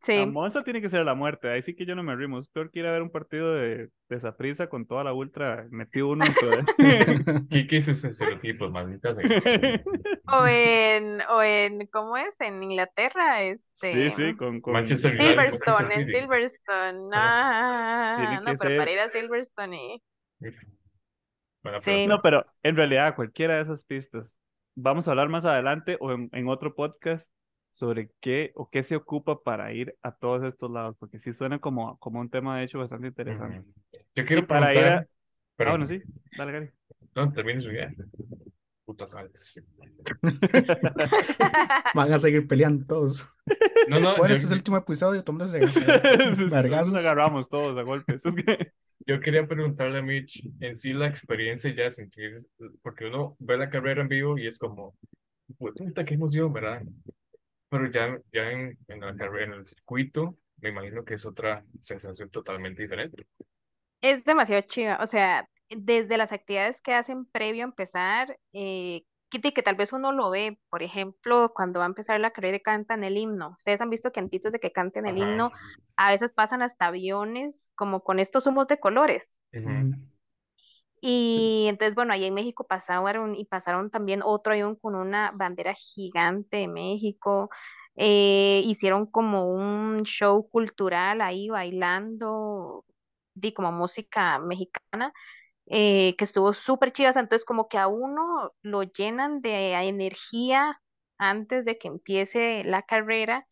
[0.00, 0.26] A Sí.
[0.26, 1.50] Monza tiene que ser la muerte.
[1.50, 2.38] Ahí sí que yo no me rimo.
[2.38, 5.66] Es peor que ir a ver un partido de, de Saprissa con toda la ultra
[5.70, 6.24] metido uno.
[7.50, 9.82] ¿Qué, qué es esos estereotipos, maldita sea?
[10.28, 12.40] O en, o en, ¿cómo es?
[12.40, 14.72] En Inglaterra, Sí, este, sí, con, con...
[14.74, 16.06] Manchester Silverstone, en.
[16.06, 17.10] Silverstone.
[17.12, 18.78] Ah, no, pero ser.
[18.78, 20.02] para ir a Silverstone, y-
[21.80, 22.06] sí.
[22.06, 24.38] No, pero en realidad cualquiera de esas pistas.
[24.76, 27.32] Vamos a hablar más adelante o en, en otro podcast
[27.70, 31.58] sobre qué o qué se ocupa para ir a todos estos lados, porque sí suena
[31.58, 33.62] como, como un tema de hecho bastante interesante.
[34.14, 34.82] Yo Y quiero para ir a...
[34.82, 35.08] preguntar,
[35.60, 36.00] Ah, bueno, sí,
[36.36, 36.70] dale, Gary.
[37.14, 37.92] no, termine su idea.
[38.84, 39.62] Putas sales.
[41.94, 43.26] Van a seguir peleando todos.
[43.88, 46.94] No, no, Bueno, yo, este es el último episodio, tomándose Nos vergazos.
[46.94, 48.24] agarramos todos a golpes.
[48.24, 48.72] Es que
[49.06, 52.38] Yo quería preguntarle a Mitch en sí la experiencia ya de sentir,
[52.82, 54.96] porque uno ve la carrera en vivo y es como,
[55.58, 56.82] puta, qué emoción, ¿verdad?
[57.70, 61.64] Pero ya, ya en, en la carrera, en el circuito, me imagino que es otra
[61.80, 63.26] sensación totalmente diferente.
[64.00, 69.40] Es demasiado chiva, o sea, desde las actividades que hacen previo a empezar, eh, que,
[69.40, 72.60] que tal vez uno lo ve, por ejemplo, cuando va a empezar la carrera y
[72.60, 73.54] cantan el himno.
[73.58, 75.24] Ustedes han visto que antes de que canten el Ajá.
[75.24, 75.50] himno,
[75.96, 79.36] a veces pasan hasta aviones como con estos humos de colores.
[79.52, 79.94] Ujú.
[81.00, 85.74] Y entonces, bueno, ahí en México pasaron y pasaron también otro avión con una bandera
[85.74, 87.50] gigante de México.
[87.96, 92.84] Eh, hicieron como un show cultural ahí bailando,
[93.34, 95.12] di como música mexicana,
[95.66, 97.16] eh, que estuvo súper chivas.
[97.16, 100.80] Entonces, como que a uno lo llenan de energía
[101.18, 103.46] antes de que empiece la carrera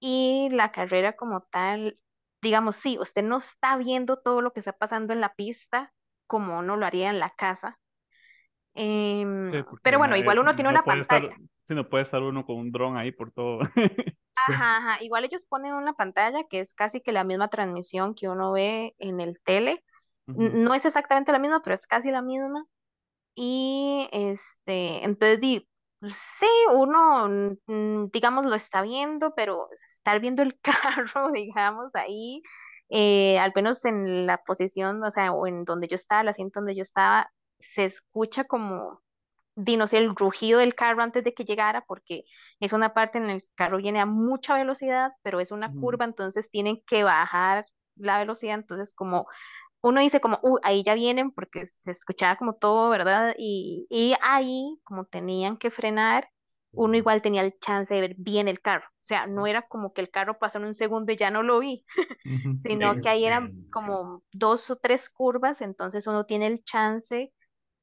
[0.00, 1.98] y la carrera como tal,
[2.42, 5.92] digamos, sí, usted no está viendo todo lo que está pasando en la pista
[6.32, 7.78] como uno lo haría en la casa.
[8.74, 11.40] Em, Sí, porque pero bueno, igual eh, uno tiene no una pantalla.
[11.64, 13.60] sí, no puede estar uno con un dron ahí por todo.
[14.46, 14.52] Sí.
[14.56, 15.04] Ajá, ajá.
[15.04, 18.94] Igual ellos ponen una pantalla que es casi que la misma transmisión que uno ve
[18.98, 19.84] en el tele.
[20.34, 20.64] N- Ujú.
[20.64, 22.64] No es exactamente la misma, pero es casi la misma.
[23.36, 25.68] Y este, entonces di,
[26.12, 27.28] sí, uno,
[28.12, 30.58] digamos, lo está viendo, pero estar viendo el
[31.16, 32.42] carro, digamos, ahí,
[32.92, 36.60] eh, al menos en la posición, o sea, o en donde yo estaba, el asiento
[36.60, 39.02] donde yo estaba, se escucha como,
[39.56, 42.24] no sé, el rugido del carro antes de que llegara, porque
[42.60, 45.72] es una parte en la que el carro viene a mucha velocidad, pero es una
[45.74, 47.66] curva, entonces tienen que bajar
[47.96, 49.26] la velocidad, entonces como
[49.82, 53.34] uno dice como, "Uh, ahí ya vienen porque se escuchaba como todo, ¿verdad?
[53.38, 56.28] Y, y ahí, como tenían que frenar,
[56.74, 58.86] uno igual tenía el chance de ver bien el carro.
[58.88, 61.42] O sea, no era como que el carro pasó en un segundo y ya no
[61.42, 61.84] lo vi,
[62.52, 67.32] sino que ahí eran como dos o tres curvas, entonces uno tiene el chance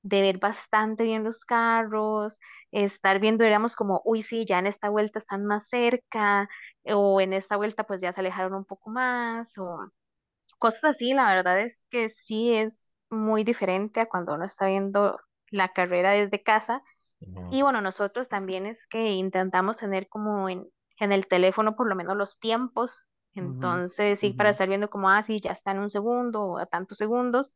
[0.03, 2.39] de ver bastante bien los carros,
[2.71, 6.49] estar viendo, éramos como, uy, sí, ya en esta vuelta están más cerca,
[6.85, 9.91] o en esta vuelta pues ya se alejaron un poco más, o
[10.59, 15.19] cosas así, la verdad es que sí es muy diferente a cuando uno está viendo
[15.51, 16.83] la carrera desde casa.
[17.49, 20.67] Y bueno, nosotros también es que intentamos tener como en,
[20.99, 23.05] en el teléfono por lo menos los tiempos.
[23.33, 26.65] Entonces, sí, para estar viendo como, ah, sí, ya está en un segundo o a
[26.65, 27.53] tantos segundos,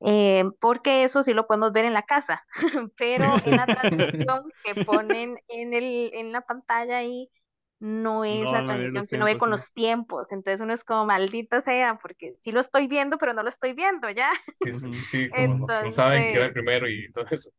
[0.00, 2.44] eh, porque eso sí lo podemos ver en la casa,
[2.96, 7.30] pero en la transmisión que ponen en el, en la pantalla ahí
[7.80, 11.06] no es No la transmisión que uno ve con los tiempos, entonces uno es como
[11.06, 14.30] maldita sea, porque sí lo estoy viendo, pero no lo estoy viendo ya.
[14.62, 15.04] Sí, sí, Ujú.
[15.04, 17.50] sí, como no, no saben qué primero y todo eso.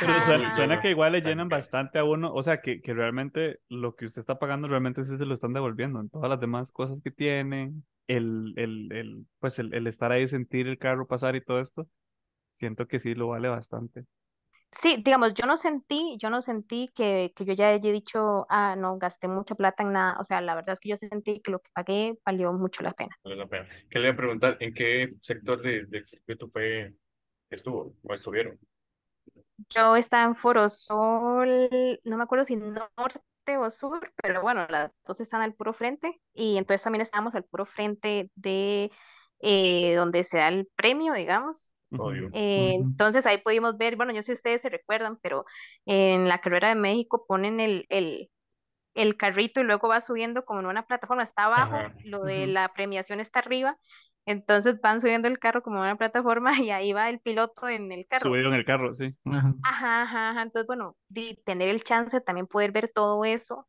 [0.00, 0.56] Pero ajá, suena, ajá.
[0.56, 3.94] suena yo que igual le llenan bastante a uno, o sea, que, que realmente lo
[3.94, 7.00] que usted está pagando realmente sí se lo están devolviendo en todas las demás cosas
[7.02, 11.44] que tienen, el, el, el, pues el, el estar ahí, sentir el carro pasar y
[11.44, 11.88] todo esto,
[12.54, 14.04] siento que sí lo vale bastante.
[14.72, 18.76] Sí, digamos, yo no sentí, yo no sentí que, que yo ya haya dicho, ah,
[18.76, 21.50] no, gasté mucha plata en nada, o sea, la verdad es que yo sentí que
[21.50, 23.16] lo que pagué valió mucho la pena.
[23.24, 23.68] vale la pena.
[23.88, 24.56] ¿Qué le voy a preguntar?
[24.60, 26.92] ¿En qué sector de, del circuito fue
[27.48, 28.58] estuvo o estuvieron?
[29.70, 35.20] Yo estaba en Forosol, no me acuerdo si norte o sur, pero bueno, las dos
[35.20, 38.90] están al puro frente y entonces también estábamos al puro frente de
[39.40, 41.74] eh, donde se da el premio, digamos.
[42.32, 45.44] Eh, entonces ahí pudimos ver, bueno, yo sé si ustedes se recuerdan, pero
[45.86, 48.30] en la carrera de México ponen el, el,
[48.94, 51.94] el carrito y luego va subiendo como en una plataforma, está abajo, Ajá.
[52.02, 53.78] lo de la premiación está arriba,
[54.26, 58.06] entonces van subiendo el carro como una plataforma y ahí va el piloto en el
[58.06, 58.28] carro.
[58.28, 59.16] Subido en el carro, sí.
[59.24, 59.54] Ajá.
[59.62, 60.42] Ajá, ajá, ajá.
[60.42, 63.66] Entonces, bueno, de tener el chance de también poder ver todo eso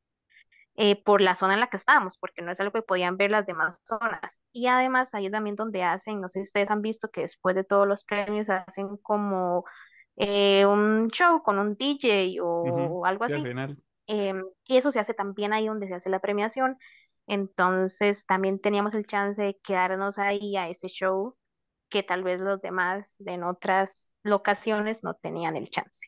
[0.75, 3.31] eh, por la zona en la que estábamos, porque no es algo que podían ver
[3.31, 4.41] las demás zonas.
[4.51, 7.63] Y además, ahí también donde hacen, no sé si ustedes han visto que después de
[7.63, 9.65] todos los premios hacen como
[10.17, 13.47] eh, un show con un DJ o, algo Sí, al así.
[13.47, 13.77] final.
[14.07, 16.77] Em, y eso se hace también ahí donde se hace la premiación.
[17.27, 21.35] Entonces, también teníamos el chance de quedarnos ahí a ese show
[21.89, 26.07] que tal vez los demás en otras locaciones no tenían el chance.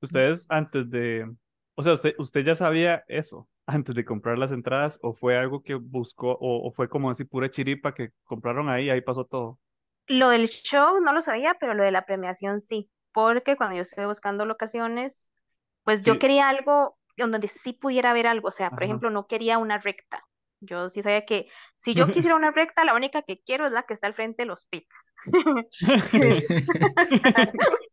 [0.00, 1.30] Ustedes antes de,
[1.74, 5.62] o sea, usted, usted ya sabía eso antes de comprar las entradas o fue algo
[5.62, 9.58] que buscó o, o fue como así pura chiripa que compraron ahí, ahí pasó todo.
[10.06, 13.82] Lo del show no lo sabía, pero lo de la premiación sí, porque cuando yo
[13.82, 15.30] estuve buscando locaciones,
[15.84, 18.84] pues yo quería algo donde sí pudiera haber algo, o sea, por ajá.
[18.84, 20.24] ejemplo, no quería una recta.
[20.60, 23.84] Yo sí sabía que si yo quisiera una recta, la única que quiero es la
[23.84, 25.06] que está al frente de los pits.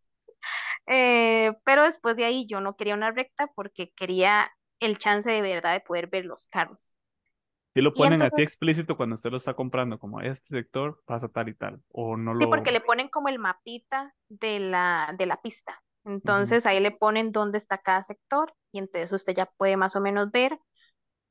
[0.87, 5.41] Eh, pero después de ahí yo no quería una recta porque quería el chance de
[5.41, 6.95] verdad de poder ver los carros.
[7.73, 11.49] Si lo ponen así explícito cuando usted lo está comprando, como este sector pasa tal
[11.49, 15.41] y tal, o no sí, porque le ponen como el mapita de la, de la
[15.41, 15.83] pista.
[16.05, 20.01] Entonces ahí le ponen dónde está cada sector y entonces usted ya puede más o
[20.01, 20.57] menos ver.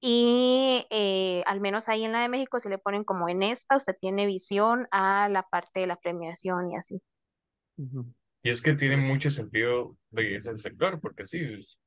[0.07, 3.77] Y eh, al menos ahí en la de México, si le ponen como en esta,
[3.77, 7.03] usted tiene visión a la parte de la premiación y así.
[8.43, 11.39] Y es que tiene mucho sentido de ese sector, porque sí,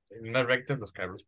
[0.10, 1.26] en una recta los carros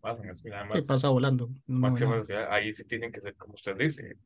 [0.00, 1.50] pasan así nada Sí, más, pasa volando.
[1.66, 2.14] No máxima nada.
[2.14, 2.48] velocidad.
[2.52, 4.16] Ahí sí tienen que ser, como usted dice,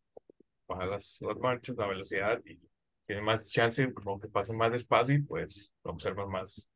[0.68, 2.60] bajar las, las marchas, la velocidad y
[3.06, 6.70] tiene más chance, como que pasen más despacio y pues lo observan más,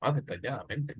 [0.00, 0.96] más detalladamente.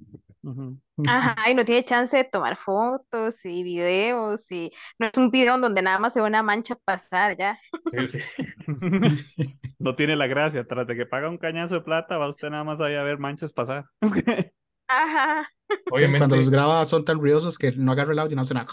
[1.06, 5.54] Ajá, y no tiene chance de tomar fotos y videos y no es un video
[5.56, 7.58] en donde nada más se ve una mancha pasar ya.
[7.86, 8.18] Sí, sí.
[9.78, 12.64] No tiene la gracia, tras de que paga un cañazo de plata, va usted nada
[12.64, 13.84] más ahí a ver manchas pasar.
[14.88, 15.48] Ajá.
[15.68, 15.76] Sí,
[16.16, 18.66] cuando Obviamente, los graba son tan ruidosos que no agarra el audio y no suena.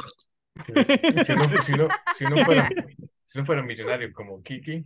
[0.61, 0.73] sí,
[1.25, 1.87] si uno, si uno,
[2.17, 2.69] si uno fuera,
[3.23, 4.85] si uno fuera millonario como Kiki,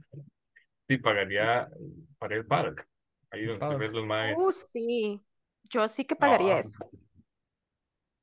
[0.87, 1.69] sí pagaría
[2.17, 2.87] para el park.
[3.31, 4.67] Ahí donde se ven los Uh, más.
[4.73, 5.21] sí.
[5.69, 6.79] Yo sí que pagaría Ah, eso.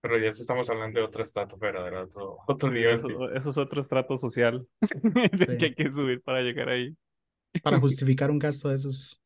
[0.01, 2.05] pero ya estamos hablando de otro estratosfera, ¿verdad?
[2.05, 2.95] Otro, otro Sí, nivel.
[2.95, 4.67] eso, eso es otro estrato social
[5.59, 6.97] que hay que subir para llegar ahí.
[7.63, 9.21] para justificar un gasto de esos.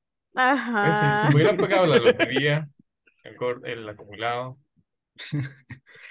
[0.93, 1.29] Si, si Ajá.
[1.29, 2.69] me hubiera pagado la lotería,
[3.25, 4.59] el, el acumulado,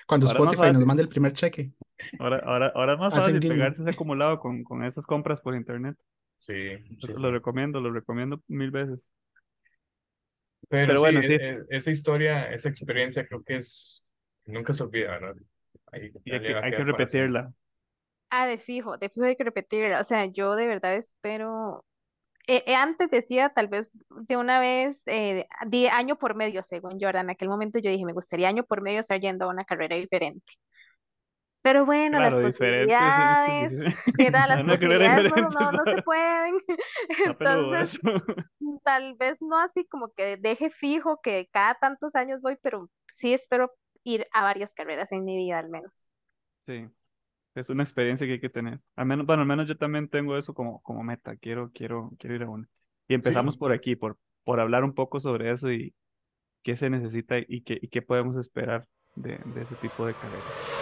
[0.07, 1.72] Cuando Ahora Spotify nos manda el primer cheque,
[2.20, 5.55] Ahora, ahora, ahora es más hacen fácil pegarse ese acumulado con, con esas compras por
[5.55, 5.95] internet.
[6.36, 6.53] sí,
[7.01, 7.14] sí.
[7.18, 9.12] lo recomiendo, lo recomiendo mil veces.
[10.70, 11.39] Pero Pero sí, bueno, e- sí.
[11.51, 14.05] e- esa historia, esa experiencia creo que es,
[14.45, 15.36] nunca se olvida, ¿verdad?
[15.91, 17.51] Ahí Y hay que, hay que repetirla.
[18.32, 19.99] Ah, de fijo, de fijo hay que repetirla.
[20.01, 21.86] O sea, yo de verdad espero.
[22.47, 26.99] eh, eh, antes decía tal vez de una vez, eh, di año por medio, según
[26.99, 27.28] Jordan.
[27.28, 29.95] En aquel momento yo dije, me gustaría año por medio estar yendo a una carrera
[29.97, 30.53] diferente.
[31.62, 32.45] Pero bueno, las sí, sí.
[32.45, 33.74] posibilidades,
[34.18, 34.47] ¿verdad?
[34.47, 36.55] Las carrera posibilidades no, no, no se pueden.
[37.26, 38.24] Entonces, eso.
[38.84, 43.34] tal vez no así como que deje fijo que cada tantos años voy, pero sí
[43.34, 46.14] espero ir a varias carreras en mi vida al menos.
[46.60, 46.88] Sí,
[47.55, 48.80] es una experiencia que hay que tener.
[48.95, 51.36] Al menos, bueno, al menos yo también tengo eso como, como meta.
[51.36, 52.70] Quiero, quiero, quiero ir a una.
[53.07, 55.93] Y empezamos Sí, por aquí, por, por hablar un poco sobre eso y
[56.64, 60.78] qué se necesita y qué, y qué podemos esperar de, de ese tipo de carreras.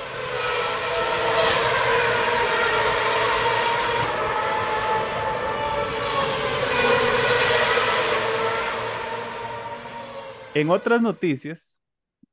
[10.58, 11.78] En otras noticias,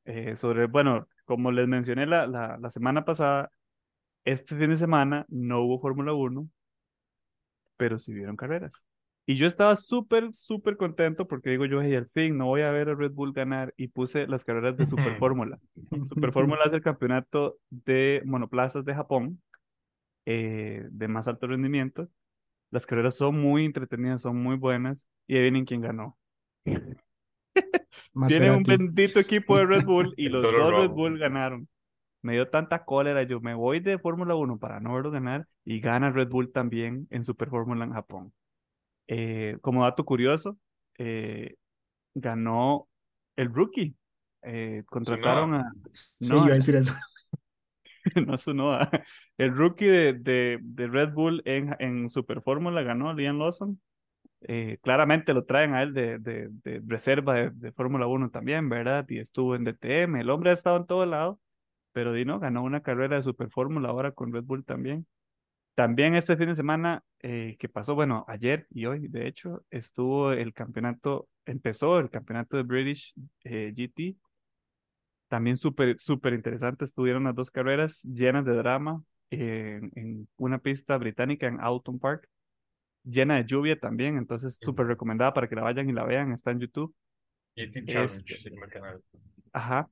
[0.06, 3.50] eh, sobre, bueno, como les mencioné la, la, la semana pasada,
[4.24, 6.48] este fin de semana no hubo Fórmula 1,
[7.76, 8.82] pero sí hubieron carreras.
[9.26, 12.70] Y yo estaba súper, súper contento porque digo yo, hey, al fin no voy a
[12.70, 15.58] ver a Red Bull ganar y puse las carreras de Super Fórmula.
[15.90, 19.42] Super Fórmula es el campeonato de monoplazas de Japón,
[20.24, 22.08] eh, de más alto rendimiento.
[22.70, 26.16] Las carreras son muy entretenidas, son muy buenas y adivinen quién ganó.
[28.28, 30.90] Tiene un bendito equipo de Red Bull y los dos Red.
[30.90, 31.68] Bull ganaron.
[32.22, 35.80] Me dio tanta cólera, yo me voy de Fórmula 1 para no verlo ganar y
[35.80, 38.32] gana Red Bull también en Super Fórmula en Japón.
[39.08, 40.58] Eh, como dato curioso,
[40.96, 41.56] eh,
[42.14, 42.88] ganó
[43.36, 43.94] el rookie.
[44.42, 45.72] Eh, contrataron a...
[45.92, 46.94] Sí, No, iba a decir eso.
[48.26, 48.90] no Tsunoda.
[49.36, 53.80] El rookie de, de, de Red Bull en, en Super Fórmula ganó, Liam Lawson.
[54.46, 59.06] Eh, claramente lo traen a él de, de, reserva de, de Fórmula 1 también, ¿verdad?
[59.08, 60.20] Y estuvo en DTM.
[60.20, 61.40] El hombre ha estado en todo lado,
[61.92, 65.06] pero Dino ganó una carrera de Super Fórmula ahora con Red Bull también.
[65.74, 70.32] También este fin de semana eh, que pasó, bueno, ayer y hoy, de hecho, estuvo
[70.32, 73.12] el campeonato, empezó el campeonato de British
[73.44, 74.16] eh, GT.
[75.28, 80.58] También súper, súper interesante, estuvieron las dos carreras llenas de drama eh, en, en una
[80.58, 82.28] pista británica en Alton Park,
[83.04, 86.50] llena de lluvia también, entonces súper recomendada para que la vayan y la vean, está
[86.50, 86.94] en YouTube.
[87.56, 89.02] Challenge, Este, se llama el canal.
[89.52, 89.88] Ajá.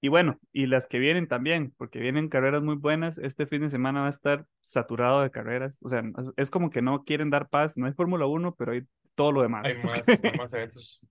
[0.00, 3.18] Y bueno, y las que vienen también, porque vienen carreras muy buenas.
[3.18, 5.76] Este fin de semana va a estar saturado de carreras.
[5.80, 6.02] O sea,
[6.36, 7.76] es, como que no quieren dar paz.
[7.76, 8.82] No hay Fórmula 1, pero hay
[9.16, 9.64] todo lo demás.
[9.66, 11.08] Hay más, hay más eventos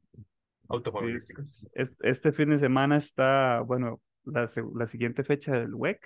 [0.69, 1.67] automovilísticos.
[1.73, 5.99] Es- Este fin de semana está, bueno, la, la siguiente fecha del WEC,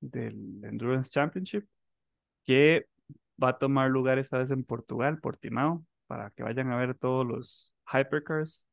[0.00, 1.64] del Endurance Championship,
[2.44, 2.86] que
[3.42, 7.26] va a tomar lugar esta vez en Portugal, Portimao, para que vayan a ver todos
[7.26, 8.66] los hypercars.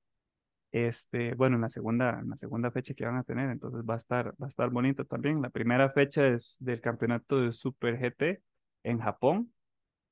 [0.71, 3.95] Este, bueno, en la segunda, en la segunda fecha que van a tener, entonces va
[3.95, 5.41] a estar, va a estar bonito también.
[5.41, 8.41] La primera fecha es del campeonato de Super GT
[8.83, 9.53] en Japón,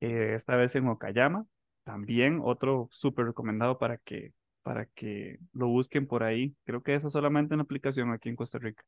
[0.01, 1.45] eh, esta vez en Okayama.
[1.83, 4.33] También otro súper recomendado para que,
[4.63, 6.55] para que lo busquen por ahí.
[6.65, 8.83] Creo que eso solamente en aplicación aquí en Costa Rica,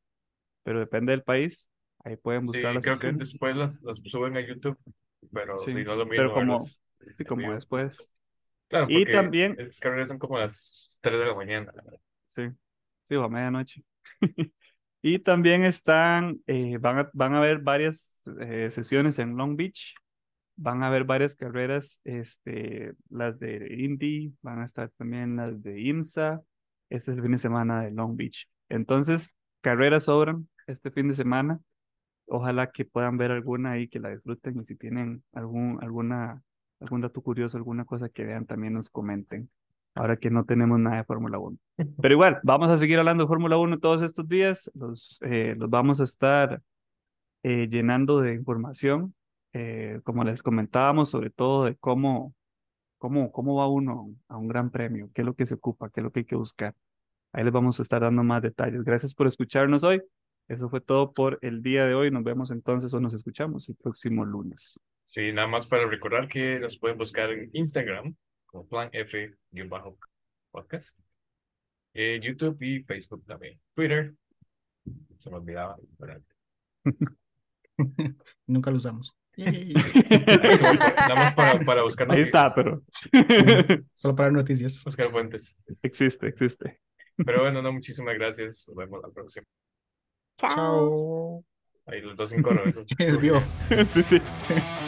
[0.62, 1.70] pero depende del país.
[2.04, 4.76] Ahí pueden Sí, buscar las creo que después las, las suben a YouTube,
[5.32, 6.82] pero Sí, es lo pero mismo como- verlas
[7.16, 8.10] Sí, como después.
[8.68, 11.72] Claro, Y también- esas carreras son como las 3 de la mañana.
[12.28, 12.42] Sí,
[13.04, 13.84] sí, o a medianoche.
[15.04, 19.96] Y también están, eh, van a, van a haber varias eh, sesiones en Long Beach,
[20.54, 25.80] van a haber varias carreras, este, las de Indy, van a estar también las de
[25.80, 26.40] IMSA,
[26.88, 28.48] este es el fin de semana de Long Beach.
[28.68, 31.58] Entonces, carreras sobran este fin de semana,
[32.26, 36.42] ojalá que puedan ver alguna ahí, que la disfruten y si tienen algún, alguna,
[36.80, 39.50] algún dato curioso, alguna cosa que vean, también nos comenten.
[39.94, 41.58] Ahora que no tenemos nada de Fórmula 1.
[42.00, 44.70] Pero igual, vamos a seguir hablando de Fórmula 1 todos estos días.
[44.74, 46.62] Los, eh, los vamos a estar
[47.42, 49.14] eh, llenando de información,
[49.52, 52.34] eh, como les comentábamos, sobre todo de cómo,
[52.96, 56.00] cómo, cómo va uno a un gran premio, qué es lo que se ocupa, qué
[56.00, 56.74] es lo que hay que buscar.
[57.32, 58.84] Ahí les vamos a estar dando más detalles.
[58.84, 60.02] Gracias por escucharnos hoy.
[60.48, 62.10] Eso fue todo por el día de hoy.
[62.10, 64.80] Nos vemos entonces o nos escuchamos el próximo lunes.
[65.04, 68.14] Sí, nada más para recordar que nos pueden buscar en Instagram
[68.46, 69.88] como Plan F-podcast,
[71.94, 73.58] eh, YouTube y Facebook también.
[73.74, 74.14] Twitter,
[75.18, 75.76] se me olvidaba.
[78.46, 79.16] Nunca lo usamos.
[79.36, 82.82] Nada más para, para buscar Ahí está, noticias, pero
[83.94, 84.84] Solo para noticias.
[84.84, 85.56] buscar fuentes.
[85.82, 86.80] existe, existe.
[87.16, 88.66] Pero bueno, no, muchísimas gracias.
[88.68, 89.46] Nos vemos la próxima.
[90.42, 90.54] Chao.
[90.56, 91.44] Chao.
[91.86, 92.84] Ahí los dos sin coro, eso.
[93.92, 94.20] Sí, sí.